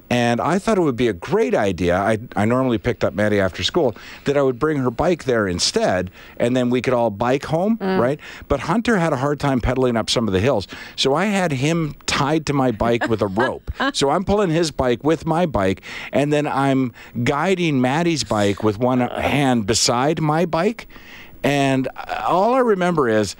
And 0.08 0.40
I 0.40 0.60
thought 0.60 0.78
it 0.78 0.82
would 0.82 0.94
be 0.94 1.08
a 1.08 1.12
great 1.12 1.52
idea. 1.52 1.96
I, 1.96 2.18
I 2.36 2.44
normally 2.44 2.78
picked 2.78 3.02
up 3.02 3.12
Maddie 3.14 3.40
after 3.40 3.64
school, 3.64 3.96
that 4.24 4.36
I 4.36 4.42
would 4.42 4.56
bring 4.56 4.76
her 4.78 4.90
bike 4.90 5.24
there 5.24 5.48
instead, 5.48 6.12
and 6.36 6.56
then 6.56 6.70
we 6.70 6.80
could 6.80 6.94
all 6.94 7.10
bike 7.10 7.46
home, 7.46 7.76
right? 7.80 8.20
But 8.46 8.60
Hunter 8.60 8.98
had 8.98 9.12
a 9.12 9.16
hard 9.16 9.40
time 9.40 9.60
pedaling 9.60 9.96
up 9.96 10.08
some 10.08 10.28
of 10.28 10.32
the 10.32 10.38
hills. 10.38 10.68
So 10.94 11.14
I 11.14 11.24
had 11.24 11.50
him 11.50 11.96
tied 12.06 12.46
to 12.46 12.52
my 12.52 12.70
bike 12.70 13.08
with 13.08 13.20
a 13.20 13.26
rope. 13.26 13.68
so 13.94 14.10
I'm 14.10 14.22
pulling 14.24 14.50
his 14.50 14.70
bike 14.70 15.02
with 15.02 15.26
my 15.26 15.44
bike, 15.44 15.82
and 16.12 16.32
then 16.32 16.46
I'm 16.46 16.92
guiding 17.24 17.80
Maddie's 17.80 18.22
bike 18.22 18.62
with 18.62 18.78
one 18.78 19.00
hand 19.00 19.66
beside 19.66 20.20
my 20.20 20.46
bike. 20.46 20.86
And 21.42 21.88
uh, 21.96 22.24
all 22.28 22.54
I 22.54 22.58
remember 22.60 23.08
is 23.08 23.34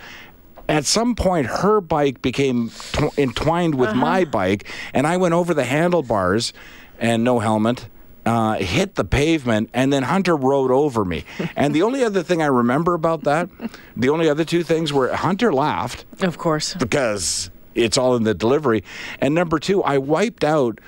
at 0.68 0.84
some 0.84 1.14
point 1.14 1.46
her 1.46 1.80
bike 1.80 2.20
became 2.22 2.70
tw- 2.70 3.16
entwined 3.18 3.74
with 3.74 3.94
my 3.94 4.24
bike 4.24 4.66
and 4.92 5.06
i 5.06 5.16
went 5.16 5.32
over 5.34 5.54
the 5.54 5.64
handlebars 5.64 6.52
and 6.98 7.22
no 7.24 7.38
helmet 7.38 7.88
uh, 8.24 8.54
hit 8.54 8.96
the 8.96 9.04
pavement 9.04 9.70
and 9.72 9.92
then 9.92 10.02
hunter 10.02 10.34
rode 10.36 10.70
over 10.72 11.04
me 11.04 11.24
and 11.56 11.74
the 11.74 11.82
only 11.82 12.02
other 12.02 12.22
thing 12.22 12.42
i 12.42 12.46
remember 12.46 12.94
about 12.94 13.22
that 13.22 13.48
the 13.96 14.08
only 14.08 14.28
other 14.28 14.44
two 14.44 14.62
things 14.64 14.92
were 14.92 15.12
hunter 15.14 15.52
laughed 15.52 16.04
Of 16.22 16.36
course. 16.38 16.74
because 16.74 17.50
it's 17.76 17.98
all 17.98 18.16
in 18.16 18.22
the 18.22 18.32
delivery. 18.32 18.82
And 19.20 19.34
number 19.34 19.58
two, 19.58 19.82
I 19.82 19.98
wiped 19.98 20.44
out 20.44 20.78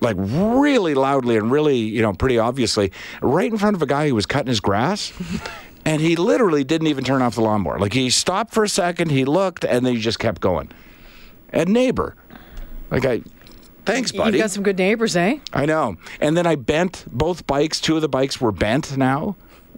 like 0.00 0.14
really 0.16 0.94
loudly 0.94 1.36
and 1.36 1.50
really, 1.50 1.78
you 1.78 2.00
know, 2.02 2.12
pretty 2.12 2.38
obviously 2.38 2.92
right 3.20 3.50
in 3.50 3.58
front 3.58 3.74
of 3.74 3.82
a 3.82 3.86
guy 3.86 4.06
who 4.06 4.14
was 4.14 4.26
cutting 4.26 4.46
his 4.46 4.60
grass. 4.60 5.12
And 5.86 6.02
he 6.02 6.16
literally 6.16 6.64
didn't 6.64 6.88
even 6.88 7.04
turn 7.04 7.22
off 7.22 7.36
the 7.36 7.40
lawnmower. 7.42 7.78
Like 7.78 7.92
he 7.92 8.10
stopped 8.10 8.52
for 8.52 8.64
a 8.64 8.68
second, 8.68 9.10
he 9.10 9.24
looked, 9.24 9.64
and 9.64 9.86
then 9.86 9.94
he 9.94 10.00
just 10.00 10.18
kept 10.18 10.40
going. 10.42 10.70
And 11.50 11.70
neighbor, 11.70 12.16
like 12.90 13.06
I, 13.06 13.22
thanks, 13.84 14.10
buddy. 14.10 14.36
You've 14.36 14.42
got 14.44 14.50
some 14.50 14.64
good 14.64 14.78
neighbors, 14.78 15.16
eh? 15.16 15.38
I 15.52 15.64
know. 15.64 15.96
And 16.20 16.36
then 16.36 16.44
I 16.44 16.56
bent 16.56 17.04
both 17.10 17.46
bikes. 17.46 17.80
Two 17.80 17.94
of 17.96 18.02
the 18.02 18.08
bikes 18.08 18.40
were 18.40 18.50
bent 18.52 18.96
now. 18.96 19.36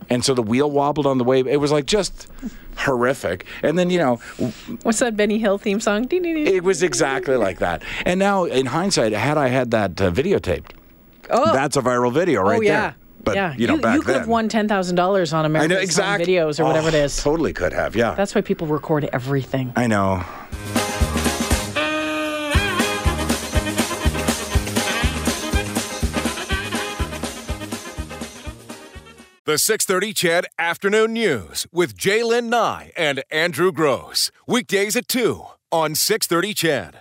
And 0.09 0.25
so 0.25 0.33
the 0.33 0.43
wheel 0.43 0.71
wobbled 0.71 1.07
on 1.07 1.19
the 1.19 1.25
way. 1.25 1.41
It 1.41 1.61
was 1.61 1.71
like 1.71 1.85
just 1.85 2.27
horrific. 2.79 3.45
And 3.63 3.79
then, 3.79 3.91
you 3.91 3.99
know, 3.99 4.17
What's 4.83 5.01
that 5.01 5.15
Benny 5.15 5.39
Hill 5.39 5.59
theme 5.59 5.81
song? 5.81 6.07
It 6.11 6.65
was 6.65 6.83
exactly 6.83 7.37
like 7.37 7.59
that. 7.59 7.83
And 8.07 8.19
now, 8.19 8.45
in 8.45 8.67
hindsight, 8.67 9.13
had 9.13 9.37
I 9.37 9.49
had 9.49 9.73
that 9.73 10.01
uh, 10.01 10.11
videotaped, 10.11 10.71
Oh, 11.31 11.53
that's 11.53 11.77
a 11.77 11.83
viral 11.83 12.13
video 12.13 12.43
right 12.43 12.59
oh 12.59 12.61
yeah. 12.63 12.81
there. 12.81 12.97
But 13.23 13.37
yeah. 13.37 13.55
you 13.57 13.67
know, 13.67 13.79
back 13.79 13.95
you 13.95 14.01
could 14.01 14.15
then, 14.15 14.21
have 14.21 14.29
won 14.29 14.49
ten 14.49 14.69
thousand 14.69 14.97
dollars 14.97 15.33
on 15.33 15.45
I 15.45 15.47
America's 15.47 15.69
know 15.69 15.75
Home 15.77 15.85
exactly 15.85 16.27
videos 16.35 16.61
or 16.61 16.65
whatever 16.65 16.89
it 16.89 16.95
Oh. 16.95 17.23
Totally 17.23 17.53
could 17.53 17.73
have. 17.73 17.95
Yeah, 17.95 18.15
That's 18.15 18.35
why 18.35 18.41
people 18.41 18.67
record 18.67 19.05
everything. 19.13 19.73
I 19.77 19.87
know. 19.87 20.25
The 29.49 29.57
630 29.57 30.13
CHED 30.13 30.45
Afternoon 30.59 31.15
News 31.15 31.67
with 31.73 31.97
Jaylen 31.97 32.51
Nye 32.51 32.93
and 32.95 33.25
Andrew 33.31 33.73
Gross. 33.73 34.31
Weekdays 34.47 34.95
at 34.95 35.09
2 35.09 35.43
on 35.73 35.95
630 35.95 36.53
CHED. 36.53 36.95